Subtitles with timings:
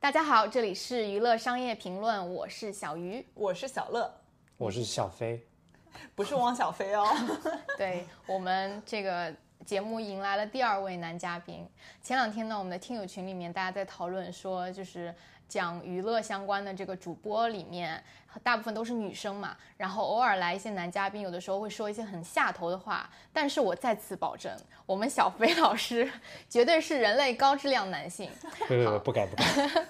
[0.00, 4.10] 大家好，这里是娱乐商业评论，我是小鱼，我是小乐，
[4.56, 5.46] 我是小飞，
[6.14, 7.06] 不是汪小菲哦。
[7.76, 9.30] 对我们这个
[9.66, 11.68] 节目迎来了第二位男嘉宾。
[12.02, 15.14] 前两天呢，我们的听友群里面大家在讨论说，就是
[15.50, 18.00] 讲娱乐相关的这个主播里面，
[18.40, 23.10] 大部分都是女生嘛，然后偶尔来一些男嘉宾，有的时候会说一些很下头的话。
[23.32, 26.08] 但是我再次保证，我们小飞老师
[26.48, 28.30] 绝对是人类高质量男性。
[28.68, 29.44] 不不不，不改不改。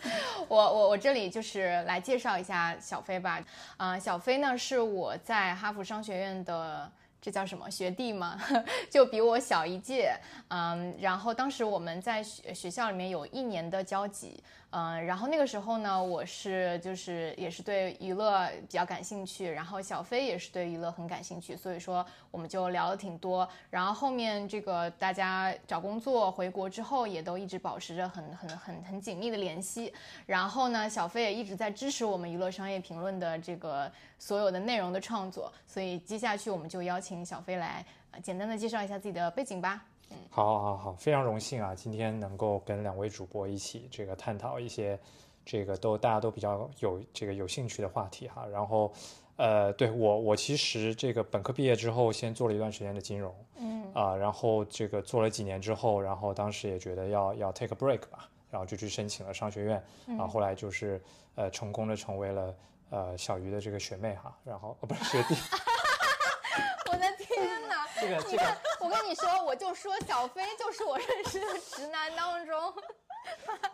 [0.49, 3.45] 我我我这里就是来介绍一下小飞吧。
[3.77, 6.91] 啊、小飞呢是我在哈佛商学院的。
[7.23, 8.41] 这叫什么学弟吗？
[8.89, 29.93] 就比我小一届，嗯，然后当时我们在学学校里面有一年的交集，嗯，然后那个时候呢，我是就是也是对娱乐比较感兴趣，然后小飞也是对娱乐很感兴趣，所以说我们就聊了挺多，然后后面这个大家找工作回国之后也都一直保持着很很很很紧密的联系，
[30.25, 33.91] 然后呢，小飞也一直在支持我们娱乐商业评论的这个
[34.21, 39.85] 所有的内容的创作，所以接下去我们就邀请小飞来呃简单的介绍一下自己的背景吧。
[40.31, 44.99] 好，好，好，好，非常荣幸啊，今天能够跟两位主播一起这个探讨一些
[45.45, 48.47] 这个都大家都比较有这个有兴趣的话题哈。
[48.47, 48.93] 然后，
[49.37, 61.03] 呃，对我我其实这个本科毕业之后，先做了一段时间的金融，嗯啊、然后这个做了几年之后，然后当时也觉得要要 take a break 吧，然后就去申请了商学院，然后后来就是
[61.35, 62.55] 呃成功的成为了
[62.91, 65.35] 呃小鱼的这个学妹哈，然后哦不是学弟，
[66.93, 67.87] 我的天哪！
[68.01, 68.70] 这 个这个。
[69.01, 72.73] 我跟你说，我就说小飞就是我认识的直男当中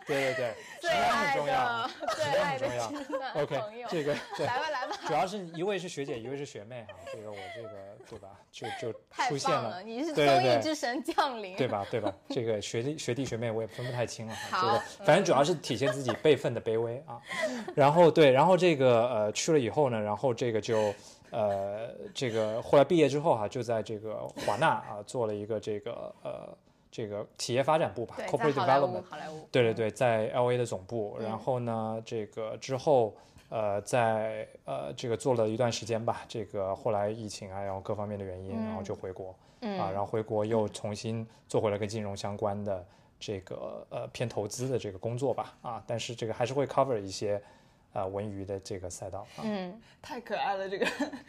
[0.05, 3.87] 对对对，最实在爱很重要的、最爱的很重要直男 OK，朋友。
[3.89, 7.69] 这个对，来吧来吧，主要是一位是学姐，一位是学妹哈，这个我这个
[8.09, 8.29] 对吧？
[8.51, 8.93] 就就
[9.27, 9.81] 出现了！
[9.83, 11.85] 你是对综艺之神降临，对吧？
[11.91, 12.13] 对吧？
[12.29, 17.19] 这个学弟学弟学妹我也分不太清了哈，这好个反正主要是体现自己辈分的卑微啊。
[17.75, 20.93] 然后对，然后这个呃去了以后呢，然后这个就
[21.31, 26.57] 呃这个后来毕业之后哈、就在这个华纳啊做了一个这个呃
[26.89, 29.03] 这个企业发展部吧，corporate development。
[29.09, 31.25] 好莱坞，对对对，在 L A 的总部，嗯。
[31.25, 33.13] 然后呢，这个之后，
[33.49, 39.79] 呃，在呃这个做了一段时间吧，这个后来疫情啊，然后各方面的原因，然后就回国，嗯。
[39.79, 42.85] 啊，然后回国又重新做回了跟金融相关的
[43.19, 47.41] 这个呃偏投资的这个工作吧，啊，但是这个还是会 cover 一些
[47.97, 50.85] 呃文娱的这个赛道啊，嗯，太可爱了，这个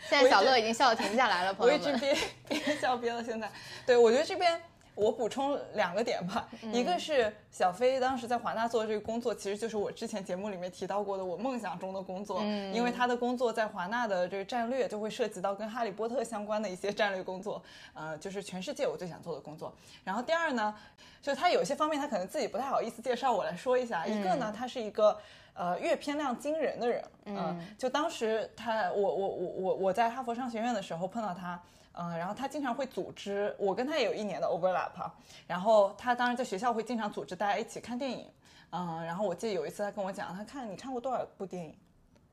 [0.06, 1.82] 现在小乐已经笑得停不下来了，朋友们。
[1.82, 3.50] 我一直憋憋笑憋到现在。
[3.86, 4.60] 对，我觉得这边
[4.98, 17.62] 我补充两个点吧，嗯一个是小飞当时在华纳做的这个工作，其实就是我之前节目里面提到过的我梦想中的工作，嗯因为他的工作在华纳的这个战略就会涉及到跟哈利波特相关的一些战略工作，
[17.94, 19.72] 呃，就是全世界我最想做的工作。
[20.02, 20.74] 然后第二呢，
[21.22, 24.04] 就是他有些方面他可能自己不太好意思介绍，我来说一下。
[24.04, 25.16] 一个呢，他是一个
[25.54, 31.60] 呃阅片量惊人的人，嗯、就当时他我我我我我在哈佛商学院的时候碰到他。
[32.00, 35.12] 嗯，然后他经常会组织，我跟他也有一年的 overlap 哈。
[35.48, 38.30] 然后他当然在学校会经常组织大家一起看电影。
[38.70, 41.76] 嗯，然后我记得有一次他跟我讲，他看你看过多少部电影？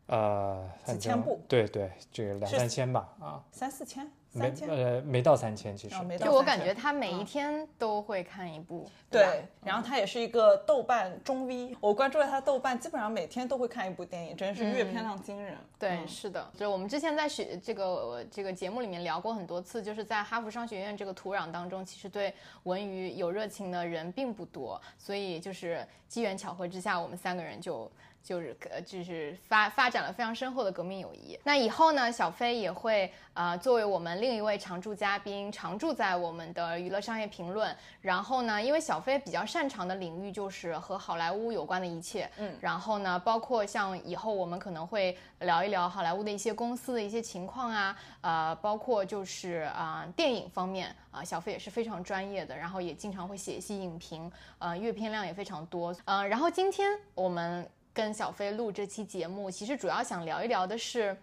[0.08, 4.08] 呃，几千部对对，这个两三千吧，啊，三四千？
[4.36, 4.70] 没三千？
[4.70, 15.58] 呃没到三千，其实啊，没到就我感觉他每一天都会看一部，吧对，然后他也是一个豆瓣中 V，我关注了他豆瓣，基本上每天都会看一部电影，真是阅片量惊人。
[15.80, 27.90] 对，嗯是的，就是我们之前在学这个这个节目里面聊过很多次，就是在哈佛商学院这个土壤当中，其实对文娱有热情的人并不多，所以就是机缘巧合之下，我们三个人就。
[28.26, 31.40] 就是呃，就是发发展了非常深厚的革命友谊。
[31.44, 37.74] 那以后呢，小飞也会呃作为我们另一位常驻嘉宾，常驻在我们的娱乐商业评论。
[38.02, 61.16] 然后呢，因为小飞比较擅长的领域就是和好莱坞有关的一切，嗯，然后呢，包括像以后我们可能会聊一聊好莱坞的一些公司的一些情况啊，呃，包括就是啊、电影方面啊、小飞也是非常专业的，然后也经常会写一些影评，呃，阅片量也非常多，呃，然后今天我们跟小飞录这期节目，其实主要想聊一聊的是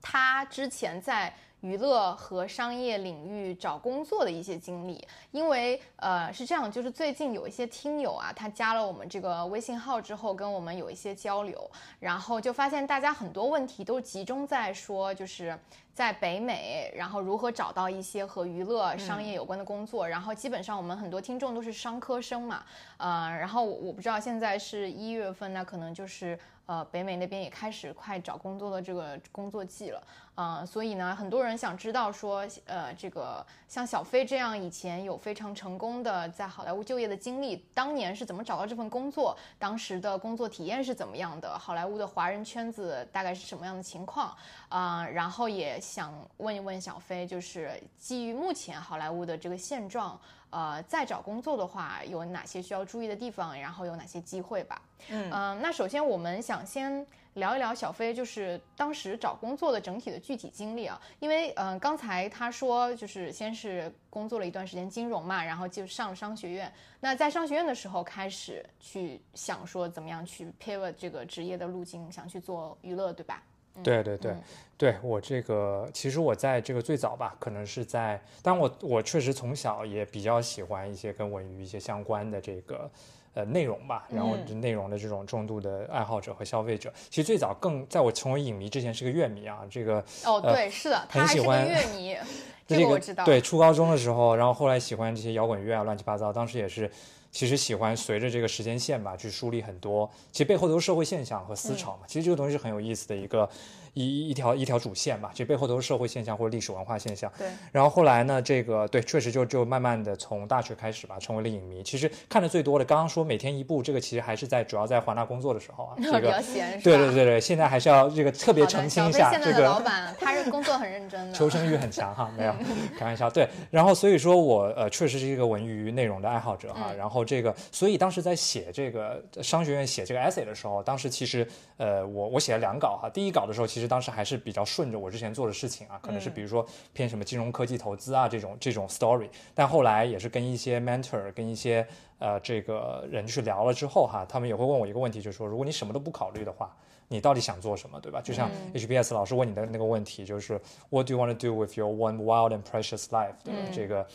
[0.00, 1.32] 他之前在
[1.62, 15.56] 娱乐和商业领域找工作的一些经历，因为呃是这样，就是最近有一些听友啊，他加了我们这个微信号之后，跟我们有一些交流，然后就发现大家很多问题都集中在说，就是
[15.94, 22.64] 在北美，然后如何找到一些和娱乐商业有关的工作，然后基本上我们很多听众都是商科生嘛，
[22.96, 26.36] 呃，然后我我不知道现在是一月份，那可能就是
[26.66, 30.02] 呃，北美那边也开始快找工作的这个工作季了，
[30.34, 39.36] 啊，所以呢，很多人想知道说，呃，这个像小飞这样以前有非常成功的在好莱坞就业的经历，当年是怎么找到这份工作？
[39.58, 41.58] 当时的工作体验是怎么样的？
[41.58, 44.34] 好莱坞的华人圈子大概是什么样的情况？
[44.72, 50.18] 啊，然后也想问一问小飞，就是基于目前好莱坞的这个现状。
[50.48, 53.58] 呃，再找工作的话，有哪些需要注意的地方？
[53.58, 54.82] 然后有哪些机会吧？
[55.08, 55.30] 嗯
[55.62, 61.00] 那首先我们想先聊一聊小飞，就是当时找工作的整体的具体经历啊。
[61.20, 66.70] 因为嗯，刚才他说就是先是工作了一段时间金融嘛，然后就上了商学院。
[67.00, 73.42] 那在商学院的时候开始去想说怎么样去 pivot 这个职业的路径，想去做娱乐，对吧？
[73.82, 74.34] 对对对，
[74.76, 82.90] 对我这个其实我在这个最早吧，可能是在，但我我确实从小也比较喜欢一些跟文娱一些相关的这个
[83.34, 92.16] 呃内容吧，然后内容的这种重度的爱好者和消费者，其实最早更在我成为影迷之前是个乐迷啊，这个哦对是的，很喜欢乐迷，
[92.66, 96.90] 这个我知道，对初高中的时候，然后后来喜欢这些摇滚乐啊，乱七八糟，当时也是。
[97.32, 102.02] 其实喜欢随着这个时间线吧，去梳理很多，其实背后都是社会现象和思潮嘛。
[102.06, 103.48] 其实这个东西是很有意思的一个
[103.94, 107.32] 一一条一条主线吧，其实背后都是社会现象或者历史文化现象。
[107.38, 107.46] 对。
[107.70, 111.82] 然后后来呢，这个对，确实就就慢慢的从大学开始吧，成为了影迷。
[111.82, 115.96] 其实看的最多的，刚刚说每天一部，这个其实还是在主要在华纳工作的时候啊。
[116.02, 122.54] 这个比较闲对对对对，现在还是要这个特别澄清一下，这个老板他是工作很认真的， 求生欲很强哈，没有
[122.98, 123.30] 开玩笑。
[123.30, 128.02] 对，然后所以说我呃确实是一个文娱内容的爱好者哈，然后这个所以。
[128.02, 131.46] 当时在写这个商学院写这个 essay 的时候，当时其实
[131.76, 133.08] 呃我我写了两稿哈。
[133.08, 139.28] 第一稿的时候，其实当时还是比较顺着我之前做的事情啊，可能是比如说偏什么金融科技投资啊这种这种 story。
[139.54, 141.86] 但后来也是跟一些 mentor 跟一些
[142.18, 146.74] 呃这个人去聊了之后哈，他们也会问我一个问题，就是说如果你什么都不考虑的话，
[147.08, 148.20] 你到底想做什么，对吧？
[148.22, 153.34] 就像 HBS 老师问你的那个问题，就是 What do you want to do with your one wild and precious life？
[153.44, 153.68] 对吧？
[153.72, 154.06] 这个，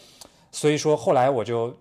[0.51, 1.75] 所以说后来我就。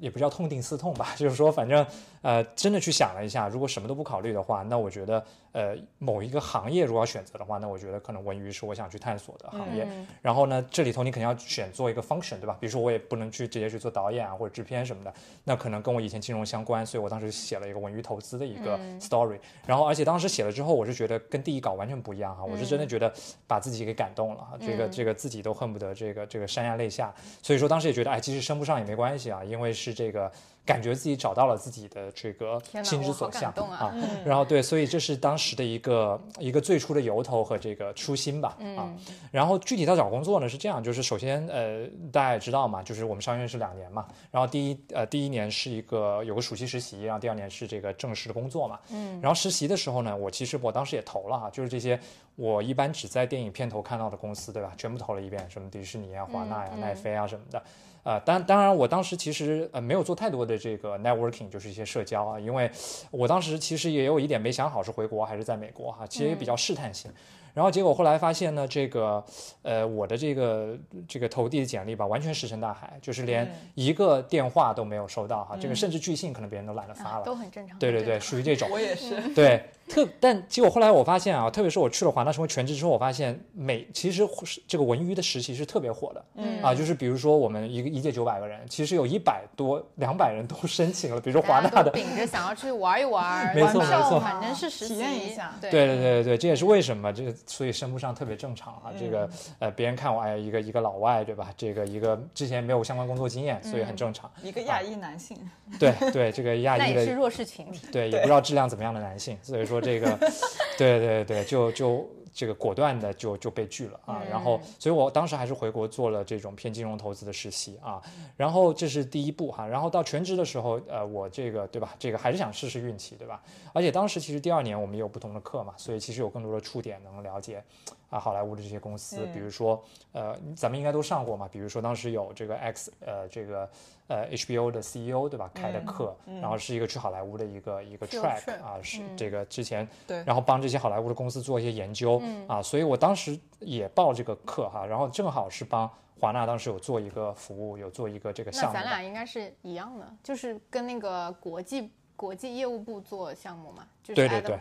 [0.00, 1.86] 也不叫痛定思痛吧， 就是说，反正
[2.22, 5.24] 呃，真的去想了一下，如果什么都不考虑的话，那我觉得。
[5.52, 9.84] 呃，某一个行业如果要选择的话，那我觉得可能文娱是我想去探索的行业。
[10.22, 12.56] 然后呢，这里头你肯定要选做一个 function，对吧？
[12.60, 15.12] 比如说我也不能去直接去做导演啊或者制片什么的，
[15.42, 19.40] 那可能跟我以前金融相关，所以我当时写了一个文娱投资的一个 story。
[19.66, 23.12] 然后而且当时写了之后，我是觉得跟第一稿完全不一样哈，我是真的觉得
[23.48, 27.12] 把自己给感动了哈，这个这个自己都恨不得这个这个潸然泪下。
[27.42, 30.30] 所以说当时也觉得，哎，即使升不上也没关系啊，因为是这个。
[30.70, 33.92] 感觉自己找到了自己的这个心之所向啊，
[34.24, 38.88] 然后对，所以这是当时的一个一个最初的由头和这个初心吧啊。
[39.32, 48.78] 然后具体到找工作呢是这样，就是首先呃大家也知道嘛，就是我们商学院是两年嘛，然后第一呃第一年是一个有个暑期实习，然后第二年是这个正式的工作嘛。
[48.92, 49.20] 嗯。
[49.20, 51.98] 然后实习的时候呢，我其实我当时也投了哈，就是这些
[52.36, 57.60] 我一般只在电影片头看到的公司对吧，全部投了一遍，什么迪士尼啊、华纳呀、奈飞啊什么的。
[58.02, 62.70] 啊，当当然，我当时其实呃没有做太多的这个 networking，就是一些社交啊，因为
[63.10, 67.10] 我当时其实也有一点没想好是回国还是在美国哈，其实也比较试探性。
[67.54, 69.24] 然后结果后来发现呢，这个
[69.62, 70.76] 呃我的这个
[71.08, 77.78] 这个投递的简历吧，完全石沉大海，就是连一个电话都没有收到哈，这个甚至拒信可能别人都懒得发了，都很正常。
[77.78, 78.68] 对对对，属于这种。
[78.70, 79.20] 我也是。
[79.34, 84.26] 对，特但结果后来我发现啊，特别是我去了华纳成为全职之后，我发现每其实
[84.66, 97.34] 这个文娱的实习是特别火的，嗯啊，就是比如说我们一个一届九百个人，其实有一百多两百人都申请了，比如说华纳的，秉着想要去玩一玩， 没错没错，反正是实习一下，对对对对对，这也是为什么这个。
[97.46, 99.28] 所以升不上特别正常啊，这个
[99.58, 101.52] 呃，别人看我哎，一个一个老外对吧？
[101.56, 104.30] 这个一个之前没有相关工作经验，所以很正常。
[104.42, 105.36] 一个亚裔男性，
[105.78, 110.18] 对对，这个亚裔的 是弱势群体，对，也不知道质量怎么样的男性，所以说这个，
[110.78, 112.08] 对对对，就就。
[112.32, 118.00] 这个果断的就就被拒了啊，然后，所以我当时还是回国做了这种偏金融投资的实习啊，
[118.36, 123.42] 然后这是第一步哈，然后到全职的时候，呃，我这个对吧，这个还是想试试运气对吧？
[123.72, 127.62] 而且当时其实第二年我们也有不同的课嘛，所以其实有更多的触点能了解。
[128.10, 131.48] 啊，好莱坞的这些公司，比如说，呃，咱们应该都上过嘛。
[131.48, 133.70] 比如说，当时有这个 X，呃，这个
[134.10, 145.88] 呃 HBO 的 CEO 对吧，开的课，然后是一个去好莱坞的一个一个 track 啊，是这个之前，对，然后帮这些好莱坞的公司做一些研究啊，所以我当时也报这个课哈，然后正好是帮
[146.18, 148.74] 华纳当时有做一个服务，有做一个这个项目。
[148.74, 151.90] 那咱俩应该是一样的，就是跟那个国际。
[152.20, 154.58] 国际业务部做项目嘛，就是对对对，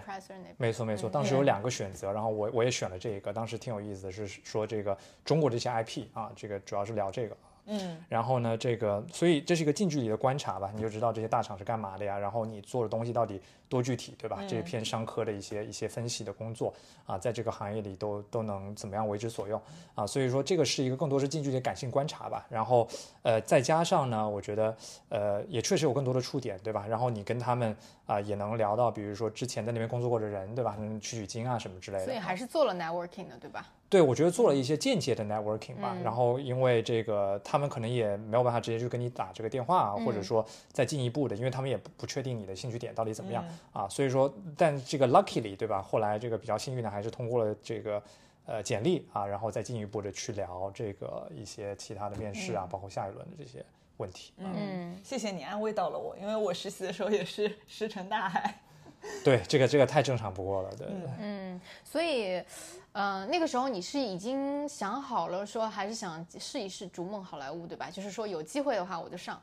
[0.56, 1.10] 没错没错。
[1.10, 3.34] 当时有两个选择，然后我我也选了这一个。
[3.34, 7.36] 当时挺有意思的是说这个中国这些 IP 啊，这个主要是聊这个。
[7.70, 14.42] 嗯然后呢，这个所以这是一个近距离的观察吧，你就知道这些大厂是干嘛的呀，然后你做的东西到底多具体，对吧？
[14.48, 16.74] 这偏商科的一些一些分析的工作
[17.06, 19.62] 啊，在这个行业里都都能怎么样为之所用
[19.94, 20.08] 啊？
[20.08, 22.46] 所以说这个是一个更多是近距离的感性观察吧。
[22.50, 22.88] 然后
[23.22, 24.76] 呃，再加上呢，我觉得
[25.10, 26.86] 呃也确实有更多的触点，对吧？
[26.88, 27.76] 然后你跟他们
[28.10, 30.76] 啊、也能聊到，比如说之前在那边工作过的人，对吧？
[30.80, 32.06] 能取取经啊什么之类的。
[32.06, 33.68] 所以还是做了 networking 的，对吧？
[33.88, 45.80] 对，我觉得做了一些间接的 networking 吧，然后因为这个，他们可能也没有办法直接就跟你打这个电话啊，或者说再进一步的，因为他们也不不确定你的兴趣点到底怎么样、啊，所以说，但这个 luckily 对吧？
[45.82, 48.02] 后来这个比较幸运的还是通过了这个
[48.46, 53.64] 呃简历啊，然后再进一步的去聊这个一些其他的面试啊，包括下一轮的这些
[54.00, 54.34] 问题。
[54.40, 58.60] 啊嗯，谢谢你安慰到了我，因为我实习的时候也是石沉大海。
[59.24, 61.10] 对，这个这个太正常不过了，对对对。
[61.20, 62.44] 嗯，所以，
[62.92, 67.90] 呃，那个时候你是已经想好了，说还是想试一试逐梦好莱坞，对吧？
[67.90, 69.42] 就是说有机会的话我就上。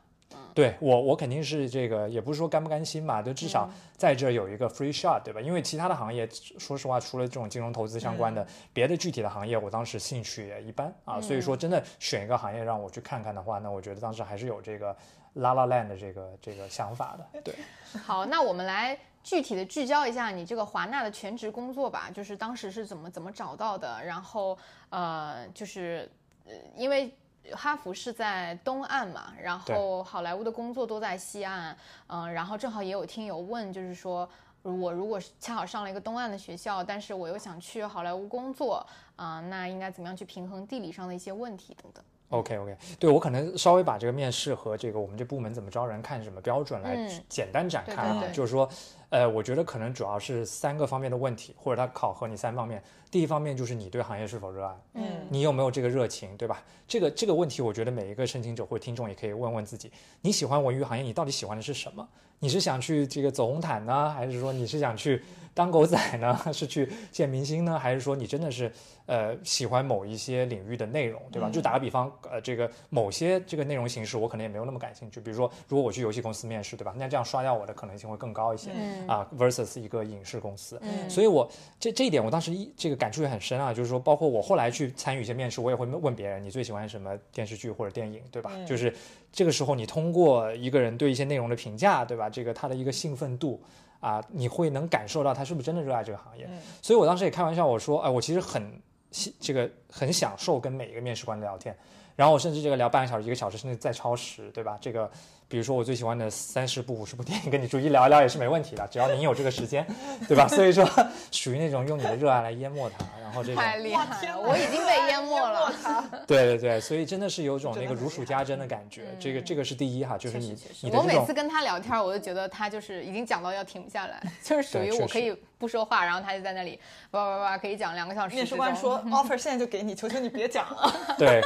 [0.55, 5.39] 对我，我肯定是这个，也不是说甘不甘心吧，就至嗯少在这儿有一个 free shot，对吧？
[5.39, 6.27] 因为其他的行业，
[6.59, 11.21] 说实话，除了这种金融投资相关的，嗯别的具体的行业，我当时兴趣也一般啊。
[11.21, 14.97] 所以说，真的选一个行业让我去看看的话，那我觉得当时还是有这个
[15.35, 17.41] La La Land 的这个这个想法的。
[17.43, 17.55] 对，
[18.01, 24.57] 好，那我们来具体的聚焦一下你这个华纳的全职工作吧，就是当时是怎么怎么找到的，然后
[24.89, 26.11] 呃，就是
[26.47, 27.15] 呃，因为。
[27.53, 31.77] 哈佛是在东岸嘛，然后好莱坞的工作都在西岸，
[32.09, 34.29] 嗯、然后正好也有听友问，就是说
[34.63, 38.87] 我如果是恰好上了一个东岸的学校，但是我又想去好莱坞工作，
[39.17, 42.05] 啊、那应该怎么样去平衡地理上的一些问题等等。
[42.31, 47.25] OK OK，对我可能稍微把这个面试和这个我们这部门怎么招人、看什么标准来嗯。
[47.29, 48.35] 简单展开啊，对对对。
[48.35, 48.69] 就是说，
[49.11, 52.83] 呃，我觉得可能主要是三个方面的问题，或者他考核你三方面。
[53.11, 56.63] 第一方面就是你对行业是否热爱，嗯你有没有这个热情，对吧？
[56.89, 62.07] 这个这个问题，我觉得每一个申请者或者听众也可以问问自己：你喜欢文娱行业，你到底喜欢的是什么？
[62.41, 65.23] 你是想去这个走红毯呢，还是说你是想去
[65.55, 66.39] 当狗仔呢？
[66.53, 68.71] 是去见明星呢，还是说你真的是
[69.07, 71.49] 呃喜欢某一些领域的内容，对吧？
[71.49, 75.19] 就打个比方，呃，这个某些这个内容形式我可能也没有那么感兴趣。
[75.19, 76.93] 比如说，如果我去游戏公司面试，对吧？
[76.97, 80.79] 那这样刷掉我的可能性会更高一些、嗯啊，versus 一个影视公司。
[80.83, 81.49] 嗯所以我
[81.79, 88.51] 这这一点我当时一这个感触也很深啊，就是说，包括我后来去参与一些面试，我也会问别人你最喜欢什么电视剧或者电影，对吧？
[88.67, 88.95] 就是
[89.33, 92.29] 这个时候你通过一个人对一些内容的评价，对吧？
[92.29, 93.63] 这个他的一个兴奋度
[94.01, 96.49] 啊，你会能感受到他是不是真的热爱这个行业。
[96.81, 98.63] 所以我当时也开玩笑我说，哎，我其实很
[99.11, 101.77] 喜这个很享受跟每一个面试官聊天。
[102.17, 104.79] 然后我甚至这个聊半个小时、一个小时，甚至再超时，对吧？
[104.81, 105.11] 这个，
[105.49, 109.87] 比如说我最喜欢的三十部、五十部 电影，跟你逐一聊一聊也是没问题的，只要您有这个时间，
[110.27, 110.49] 对吧？
[110.49, 110.89] 所以说，
[111.31, 115.73] 属于那种用你的热爱来淹没它，然后这种，太厉害了，我已经被淹没了。
[116.27, 119.05] 对对对，所以真的是有种那个如数家珍的感觉。
[119.21, 120.49] 这个这个是第一哈，就是你
[120.81, 126.79] 你的这种我每次跟他聊天，我就觉得他就是已经讲到要停不下来，就是属于我可以不说话，然后他就在那里
[127.13, 128.35] 哇哇哇可以讲两个小时。
[128.35, 130.93] 面试官说 offer 现在就给你，求求你别讲了。
[131.19, 131.41] 对，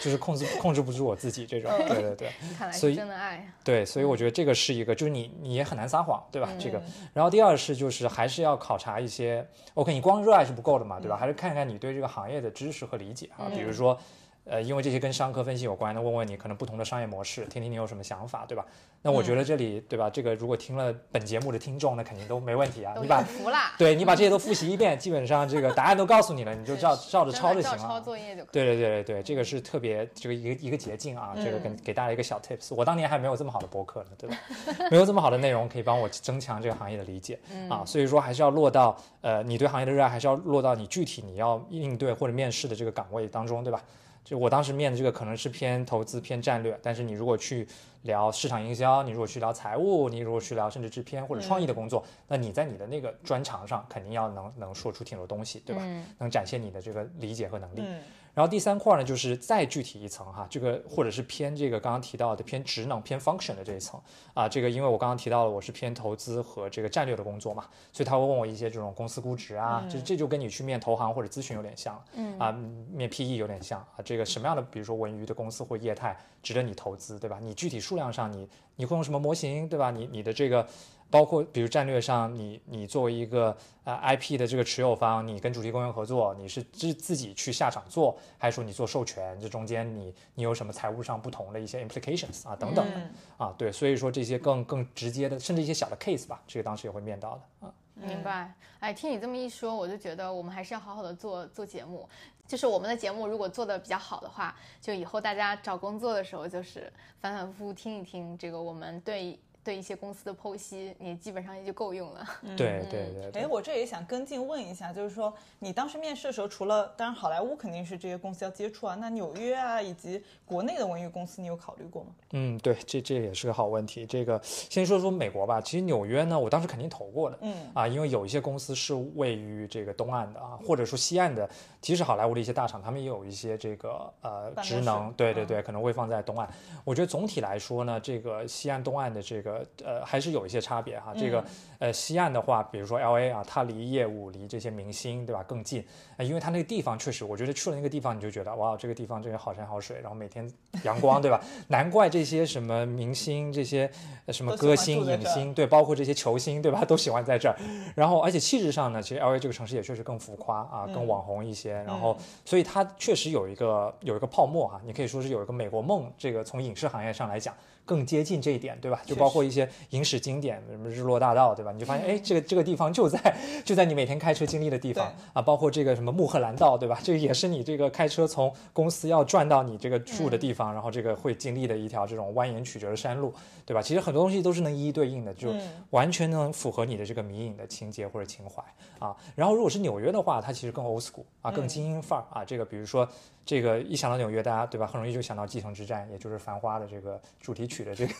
[0.00, 2.32] 就是控制控制不住我自己这种，对对对。
[2.58, 3.46] 看来所以是真的爱。
[3.64, 6.48] 对，所以我觉得这个是一个，就是你你也很难撒谎，对吧？
[6.58, 6.80] 这个，
[7.12, 11.16] 然后第二是就是还是要考察一些，OK，你光热爱是不够的嘛，对吧？
[11.16, 13.98] 还是看看你对这个行业的知识和理解啊，比如说。
[14.48, 18.64] 呃，因为这些跟商科分析有关，那问问你可能不同的商业模式，听听你有什么想法，对吧？
[19.02, 20.08] 那我觉得这里，对吧？
[20.08, 22.94] 这个如果听了本节目的听众，那肯定都没问题啊。
[23.00, 28.00] 你把服了，对你把这些都复习一遍，基本上这个答案都告诉你了，你就照照着抄就行了照抄了。
[28.00, 28.52] 作业就可以。
[28.52, 32.74] 对对对对对，这个是特别这个一个一个捷径啊，这个跟给大家一个小 tips。
[32.74, 34.36] 我当年还没有这么好的博客呢，对吧？
[34.90, 37.38] 没有这么好的内容可以帮我增强这个行业的理解
[37.68, 43.82] 啊，所以说还是要落到呃你对行业的热爱，还是要落到你具体你要应对或者面试的这个岗位当中，对吧？
[44.26, 47.64] 就我当时面的这个可能是偏投资偏战略，但是你如果去
[48.02, 55.82] 聊市场营销，你如果去聊财务，你如果去聊甚至制片或者创意的工作，那你在你的那个专长上肯定要能能说出挺多东西，对吧？
[55.84, 57.82] 嗯能展现你的这个理解和能力。
[57.86, 58.02] 嗯
[58.36, 63.98] 然后第三块呢，就是再具体一层哈，这个或者是偏这个刚刚提到的偏职能、偏 function 的这一层
[64.34, 67.64] 啊，这个因为我刚刚提到了我是偏投资和这个战略的工作嘛，
[67.94, 72.54] 所以他会问我一些这种公司估值啊，这这就跟你去面投行或者咨询有点像，嗯啊，
[72.92, 77.38] 面 PE 有点像啊，这个什么样的比如说文娱的公司或业态值得你投资，对吧？
[77.40, 79.90] 你具体数量上你你会用什么模型，对吧？
[79.90, 80.68] 你你的这个。
[81.16, 89.40] 包括比如战略上，你你作为一个呃 IP 的这个持有方，你跟主题公园合作，你是自自己去下场做，还是说你做授权？
[89.40, 93.54] 这中间你你有什么财务上不同的一些 implications 啊等等的、嗯啊？
[93.56, 97.72] 对，所以说这些更更直接的，甚至一些小的 case 吧，这个当时也会面到的啊。
[97.94, 98.52] 嗯，明白。
[98.80, 102.06] 哎，听你这么一说，我就觉得我们还是要好好的做做节目。
[102.46, 106.92] 就是我们的节目如果做的比较好的话，就以后大家找工作的时候，就是
[107.22, 109.40] 反反复复听一听这个我们对。
[109.66, 112.24] 对一些公司的剖析，你基本上也就够用了。
[112.56, 113.42] 对对对。
[113.42, 122.10] 哎，我这也想跟进问一下，就是说你当时面试的时候，除了当然好莱坞肯定是这些公司要接触啊，那纽约啊以及国内的文娱公司，你有考虑过吗？
[122.30, 124.06] 嗯，对，这这也是个好问题。
[124.06, 125.60] 这个先说说美国吧。
[125.60, 127.36] 其实纽约呢，我当时肯定投过的。
[127.40, 127.52] 嗯。
[127.74, 135.12] 啊，因为有一些公司是位于这个东岸的啊，或者说西岸的，即使好莱坞的一些大厂，他们也有一些这个呃职能。
[135.14, 136.48] 对对对，可能会放在东岸。
[136.84, 141.12] 我觉得总体来说呢，这个西岸、东岸的这个呃还是有一些差别哈。
[141.16, 141.44] 这个
[141.78, 145.84] 呃西岸的话，比如说 L A 啊，它离业务、离这些明星对吧更近
[146.16, 150.50] 啊，因为它那个地方确实，我觉得去了那个地方你就觉得哇，这个地方真是好山好水，然后每天
[150.82, 151.40] 阳光对吧？
[151.68, 153.90] 难怪这些什么明星、这些
[154.28, 157.56] 什么歌星、影星对，包括这些球星对吧，都喜欢在这儿。
[157.94, 161.74] 然后而且气质上呢，其实 L A 这个城市也确实更浮夸啊，更网红一些。
[161.86, 167.54] 然后所以它确实有一个有一个泡沫哈，你可以说是有一个美国梦，这个从影视行业上来讲。
[167.86, 169.00] 更接近这一点，对吧？
[169.06, 171.72] 就包括一些影史经典，什么日落大道，对吧？
[171.72, 175.40] 你就发现，哎，这个这个地方就在就在你每天开车经历的地方啊。
[175.40, 176.98] 包括这个什么穆赫兰道，对吧？
[177.02, 183.32] 这个也是你这个开车从公司要转到你这个住的地方，然后这个会经历的一条这种蜿蜒曲折的山路，
[183.64, 183.80] 对吧？
[183.80, 185.54] 其实很多东西都是能一一对应的，就
[185.90, 188.60] 完全能符合你的这个迷影的情节或者情怀
[188.98, 189.16] 啊。
[189.36, 192.44] 然后如果是纽约的话，它其实更 old school 啊，更精英范儿啊。
[192.44, 193.08] 这个比如说。
[193.46, 198.12] 这个一想到纽约，大家对吧，很容易就想到《继承之战》，也就是《繁花》的这个主题曲的这个，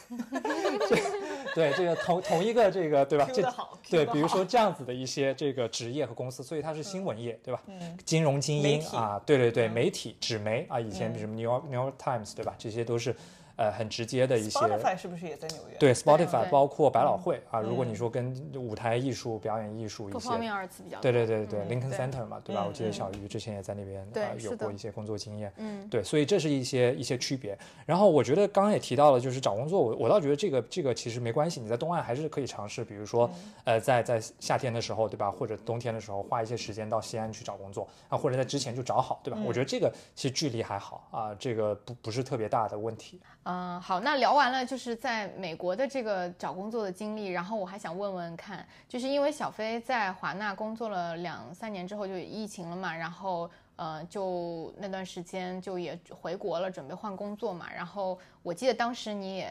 [1.52, 3.28] 对这个同同一个这个对吧？
[3.35, 3.42] 这
[3.90, 7.61] 对，比如说这样子的一些这个职业和公司，所以它是新闻业对吧？
[7.66, 12.54] 嗯，金融精英啊，对对对，媒体纸媒啊，以前什么《New York New York Times》对吧？
[12.56, 13.14] 这些都是。
[13.57, 15.77] 呃，很直接的一些，Spotify 是不是也在纽约？
[15.79, 17.61] 对，Spotify 包括百老汇啊。
[17.61, 22.65] 如果你说跟舞台艺术、表演艺术一些，方面二次比较对对对对，Lincoln Center 嘛，对吧？
[22.69, 25.50] 我记得小鱼之前也在那边啊，有过一些工作经验。
[25.57, 27.57] 嗯，对，所以这是一些一些区别。
[27.87, 33.30] 然后我觉得刚刚也提到了，就是找工作，我我倒觉得这个这个其实没关系，你在东岸还是可以尝试，比如说
[33.65, 35.30] 呃，在在夏天的时候，对吧？
[35.30, 39.41] 或者冬天的时候，花一些时间到西安去找工作啊，或者在之前就找好，对吧？
[39.47, 43.19] 我觉得这个其实距离还好啊，这个不不是特别大的问题。
[43.49, 59.49] 嗯，好，那聊完了就是在美国的这个找工作的经历，然后我还想问问看，就是因为小飞在华纳工作了两三年之后就疫情了嘛，然后呃就那段时间就也回国了，准备换工作嘛，然后我记得当时你也。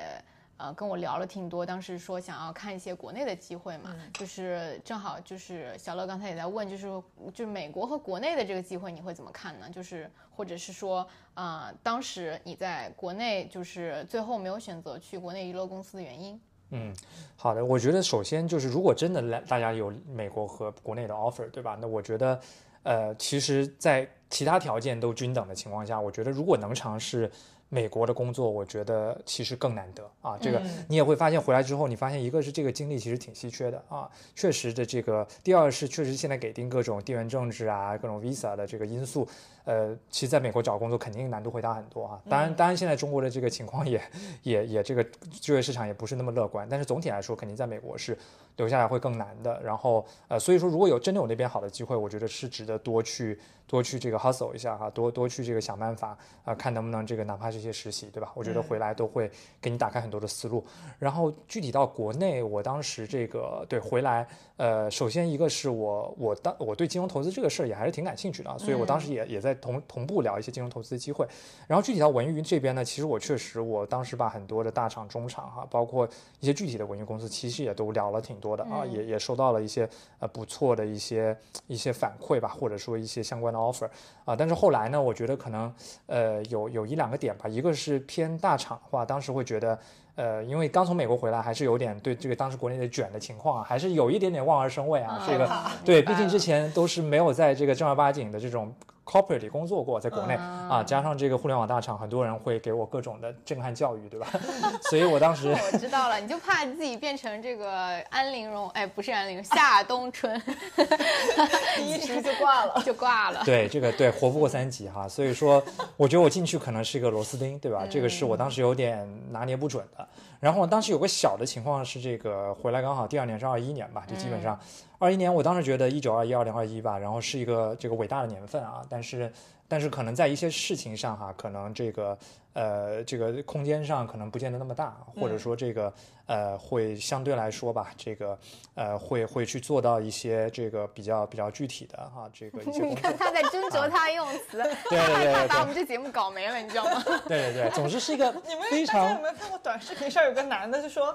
[0.57, 6.87] 呃，跟我聊了挺多，当时说想要看一些国内的机会嘛，就是正好就是小乐刚才也在问，就是
[7.33, 9.69] 就是美国和国内的这个机会你会怎么看呢？
[9.69, 16.39] 就是或者是说，啊，当时你在国内就是最后没有选择去国内娱乐公司的原因？
[16.69, 16.95] 嗯，
[17.35, 21.77] 好的，我觉得首先就是如果真的来大家有美国和国内的 offer，对吧？
[21.81, 22.39] 那我觉得，
[22.83, 27.29] 呃，其实，在其他条件都均等的情况下，我觉得如果能尝试。
[27.69, 30.37] 美国的工作，我觉得其实更难得啊。
[30.39, 35.27] 这个你也会发现，回来之后，你发现一个是这个经历其实挺稀缺的啊，确实的这个。
[35.43, 39.27] 第二是确实现在给定各种地缘政治啊、各种 visa 的这个因素。
[39.65, 42.21] 呃，其实在美国找工作肯定难度会大很多哈。
[42.29, 44.01] 当然，当然现在中国的这个情况也
[44.43, 46.67] 也也这个就业市场也不是那么乐观。
[46.69, 48.17] 但是总体来说，肯定在美国是
[48.57, 49.59] 留下来会更难的。
[49.63, 58.31] 然后呃，所以说如果有真的有那边好的机会，我觉得是值得多去多去这个 hustle 一下哈，多多去这个想办法啊，看能不能这个哪怕是一些实习，对吧？
[58.35, 60.63] 我觉得回来都会给你打开很多的思路。
[60.99, 69.54] 然后具体到国内，我当时这个对回来，呃，首先一个是我我当我对金融投资这个事儿也还是挺感兴趣的，所以我当时也也在。
[69.55, 71.27] 同同步聊一些金融投资的机会，
[71.67, 76.07] 然后具体到文娱这边呢，其实我确实我当时把很多的大厂、中厂哈，包括
[76.39, 79.87] 一些具体的文娱公司，其实也都聊了挺多的啊，也也收到了一些
[80.19, 81.37] 呃不错的一些
[81.67, 83.89] 一些反馈吧，或者说一些相关的 offer
[84.25, 85.73] 啊，但是后来呢，我觉得可能
[86.07, 89.77] 呃有有一两个点吧，一个是偏大厂的话，当时会觉得
[90.15, 95.49] 呃，因为刚从美国回来，还是有点对这个当时国内的卷的情况啊，还是有一点点望而生畏啊，这个
[95.83, 98.73] 对，毕竟之前都是没有在这个正儿八经的这种。
[99.05, 104.27] Corporate 里工作过，在国内啊，加上这个互联网大厂，很多人会给我各种的震撼教育，对吧？
[104.89, 110.41] 所以我当时我知道了，你就怕自己变成这个安陵容，哎，不是安陵容，夏冬春
[111.77, 113.43] 第一直就挂了，就挂了。
[113.45, 115.07] 对，这个对，活不过三级哈。
[115.07, 115.63] 所以说，
[115.95, 117.85] 我觉得我进去可能是一个螺丝钉，对吧？
[117.89, 120.07] 这个是我当时有点拿捏不准的。
[120.39, 124.59] 然后当时有个小的情况是，这个回来刚好第二年是二一年吧，就基本上
[124.97, 129.31] 二一年我当时觉得一九二一二零二一吧，然后是一个这个伟大的年份啊，但是
[129.67, 132.17] 但是可能在一些事情上哈，可能这个
[132.55, 135.93] 呃这个空间上可能不见得那么大，或者说这个
[136.25, 138.39] 呃会相对来说吧，这个
[138.75, 142.81] 呃会会去做到一些这个比较比较具体的哈，这个一些。
[142.87, 147.03] 你看他在斟酌他用词，对 对对对他把我们这节目搞没了，你知道吗？
[147.27, 151.13] 对对对，总之是一个你们非大家有没有看过短视频上有个男的就说，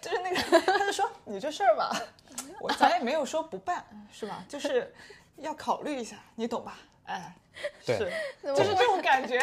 [0.00, 1.90] 就是那个他就说你这事儿吧，
[2.60, 4.44] 我咱也没有说不办，是吧？
[4.48, 4.94] 就是
[5.38, 6.78] 要考虑一下，你懂吧？
[7.06, 7.34] 哎，
[7.84, 7.98] 对
[8.42, 9.40] 就是这种感觉。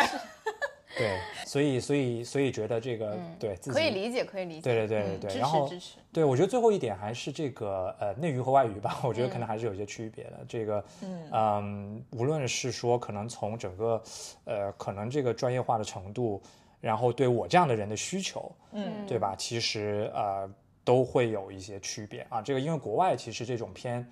[0.97, 4.61] 对，所以所以所以觉得这个对自己可以理解，可以理解。
[4.61, 5.97] 对对对对对然后持支持。
[6.11, 10.45] 对，我觉得最后一点还是这个呃内娱和外娱吧，我觉得可嗯能还是有一些区别的。
[10.47, 10.83] 这个
[11.31, 14.01] 嗯无论是说可能从整个
[14.45, 16.41] 呃可能这个专业化的程度，
[16.79, 19.35] 然后对我这样的人的需求，嗯对吧？
[19.35, 20.49] 其实呃
[20.83, 22.41] 都会有一些区别啊。
[22.41, 24.05] 这个因为国外其实这种偏。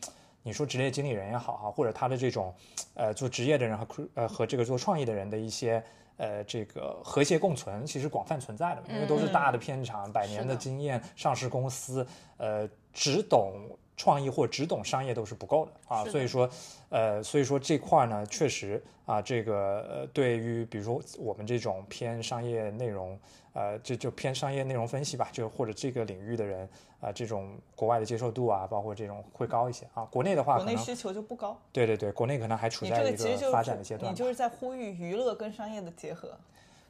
[0.43, 2.51] 你说职业经理人也好哈，或者他的这种，
[2.95, 5.83] 呃，做职业的人和呃和这个做创意的人的一些
[6.21, 12.05] 呃这个和谐共存，其实广泛存在的，因为都是大的片场，百年的经验，上市公司，
[12.37, 13.53] 呃，只懂
[13.97, 16.03] 创意或只懂商业都是不够的啊。
[16.05, 16.47] 的所以说，
[16.89, 19.53] 呃，所以说这块儿呢，确实啊，这个
[19.89, 23.17] 呃，对于比如说我们这种偏商业内容，
[23.53, 26.67] 呃，这就偏商业内容分析吧，就或者这个领域的人
[27.01, 30.03] 啊、这种国外的接受度啊，包括这种会高一些啊。
[30.05, 34.09] 国内的话，国内需求就不高，对对对，国内可能还处你在一这个发展的阶段吧。
[34.11, 36.37] 你就是在呼吁娱乐跟商业的结合。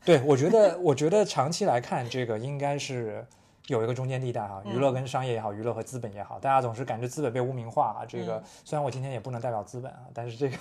[0.03, 3.25] 对，我觉得，我觉得长期来看，这个应该是
[3.67, 8.05] 有一个中间地带哈，娱嗯乐跟商业也好，娱乐和资本也好，大家总是感觉资本被污名化啊。
[8.07, 10.57] 这嗯个虽然我今天也不能代表资本啊，但是这个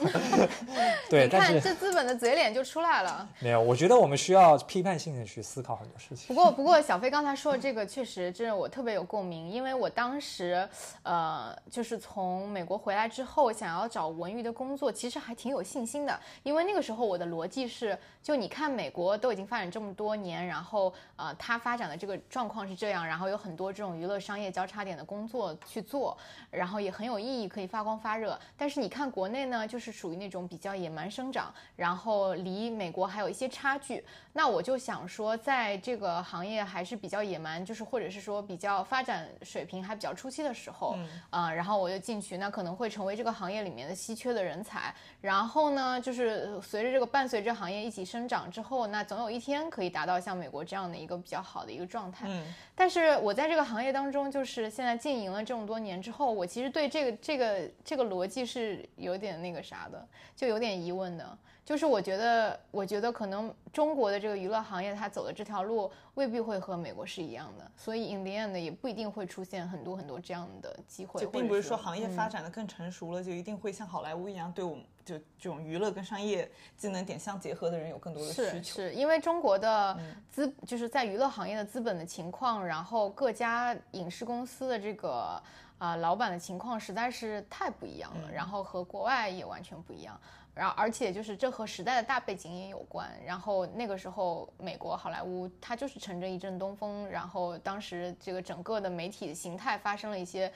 [1.09, 3.29] 对，但是这资本的嘴脸就出来了。
[3.41, 6.29] 没有，我觉得我们需要批判性的去思考很多事情。
[6.29, 10.69] 不过，不过小飞刚才说的这个确实，真的我特别有共鸣，因为我当时，
[11.03, 26.17] 呃，就是从美国回来之后，想要找文娱的工作，其实还挺有信心的，因为那个时候我的逻辑是，就你看美国都已经发展这么多年，然后呃，它发展的这个状况是这样，然后有很多这种娱乐商业交叉点的工作去做，
[26.51, 28.39] 然后也很有意义，可以发光发热。
[28.57, 34.05] 但是你看国内呢，就是属于那种比较野蛮生长，然后离美国还有一些差距。
[34.33, 40.97] 那我就想说，在这个行业还是比较野蛮，就是或者是说比较发展水平还比较初期的时候，
[41.31, 44.95] 啊、然后我就进去，那可能会成为这个行业里面的稀缺的人才。
[45.21, 52.27] 然后呢，就是随着这个伴随着行业一起生长之后，那总有一天可以达到像美国这样的一个比较好的一个状态。
[52.29, 61.39] 嗯，但是我在这个行业当中，就是现在经营了这么多年之后，我其实对这个这个这个逻辑是有点那个啥的，就有点疑问的。
[61.71, 71.21] 就是我觉得，我觉得可能中国的这个娱乐行业，它走的这条路未必会和美国是一样的，所以 in the end 也不一定会出现很多很多这样的机会。
[71.21, 78.75] 就并不是说行业嗯发展的更成熟了，就一定会像好莱坞一样，对我们就这种娱乐跟商业技能点相结合的人有更多的需求。
[78.75, 79.97] 是因为中国的
[80.29, 85.41] 资、就是在娱乐行业的资本的情况，然后各家影视公司的这个
[85.79, 90.21] 啊、老板的情况实在是太不一样了，然后和国外也完全不一样。
[90.61, 93.11] 然后，而且就是这和时代的大背景也有关。
[93.25, 100.53] 然后那个时候，美国好莱坞它就是乘着一阵东风，然后当时这个整个的媒体的形态发生了一些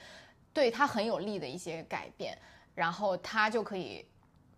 [0.53, 2.37] 对它很有利的一些改变，
[2.75, 4.05] 然后它就可以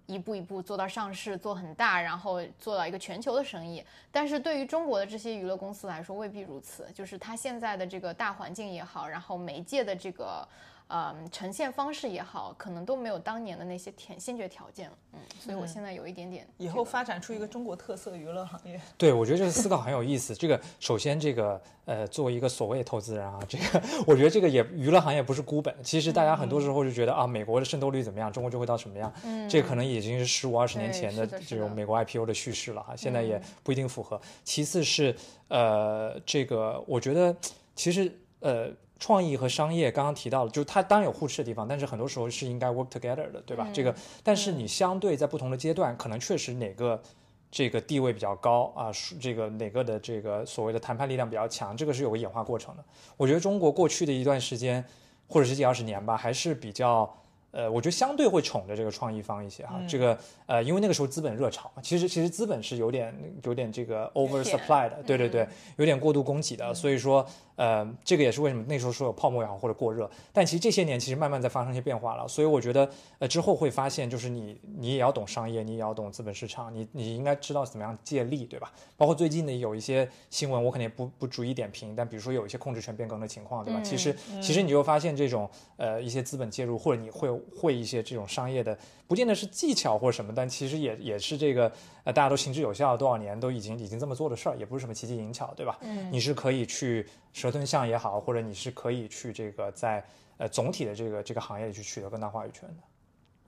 [0.06, 3.82] 一步一步做到上市，做很大，然后做到一个全球的生意。
[4.12, 6.92] 但是对于中国的这些娱乐公司来说，未必如此。
[6.94, 10.46] 就是它现在的这个大环境也好，然后媒介的这个
[10.88, 14.98] 呃呈现方式也好，可能都没有当年的那些先先决条件了。
[15.14, 20.34] 嗯，所以我现在有一点点以后发展出一个中国特色娱乐行业，对，我觉得这个思考很有意思。
[20.36, 25.76] 这个首先，这个呃，作为一个所谓投资人啊，这个我觉得这个也娱乐行业不是孤本。
[25.84, 29.12] 其实大家很多时候就觉得、啊，美国的渗透率怎么样，中国就会到什么样。
[29.24, 34.20] 嗯，这可能已经是十五二十年前的这种美国 IPO 的叙事了哈，现在也嗯不一定符合。
[34.44, 35.16] 其次是
[35.48, 37.36] 呃，这个我觉得
[37.76, 38.72] 其实呃。
[39.00, 43.68] 创意和商业刚刚提到了，就是它当然有互斥的地方，但是很多时候是应该 work together 的，对吧？
[43.72, 47.00] 这个，但是你相对在不同的阶段，可能确实哪个
[47.52, 52.84] 这个地位比较高啊，这个哪个的这个所谓的谈判力量比较强，这个是有个演化过程的。
[53.16, 54.84] 我觉得中国过去的一段时间，
[55.28, 57.08] 或者十几二十年吧，还是比较
[57.52, 59.80] 呃，我觉得相对会宠着这个创意方一些哈。
[59.88, 67.24] 这个呃，因为那个时候资本热潮，其实其实资本是有点有点这个 oversupply 的，对对对，有点过度供给的，所以说。
[67.58, 78.72] 呃，这个也是为什么那时候说有泡沫也好或者过热，但其实这些年其实慢慢在发生一些变化了，所以我觉得呃之后会发现就是你你也要懂商业，你也要懂资本市场，你你应该知道怎么样借力，对吧？
[78.96, 83.82] 包括最近的有一些新闻，我肯定不不逐一点评，但比如说有一些控制权变更的情况，对吧？
[83.82, 91.72] 其实其实你就发现这种呃一些资本介入或者你会会一些这种商业的，不见得是技巧或者什么，但其实也也是这个
[92.04, 95.78] 呃大家都行之有效多少年都已经已经这么做的事儿，也不是什么奇技淫巧，对吧？
[95.82, 97.08] 嗯，你是可以去。
[97.34, 100.04] 蛇吞象也好，或者你是可以去这个在
[100.38, 102.76] 呃总体的这个这个行业里去取得更大话语权的。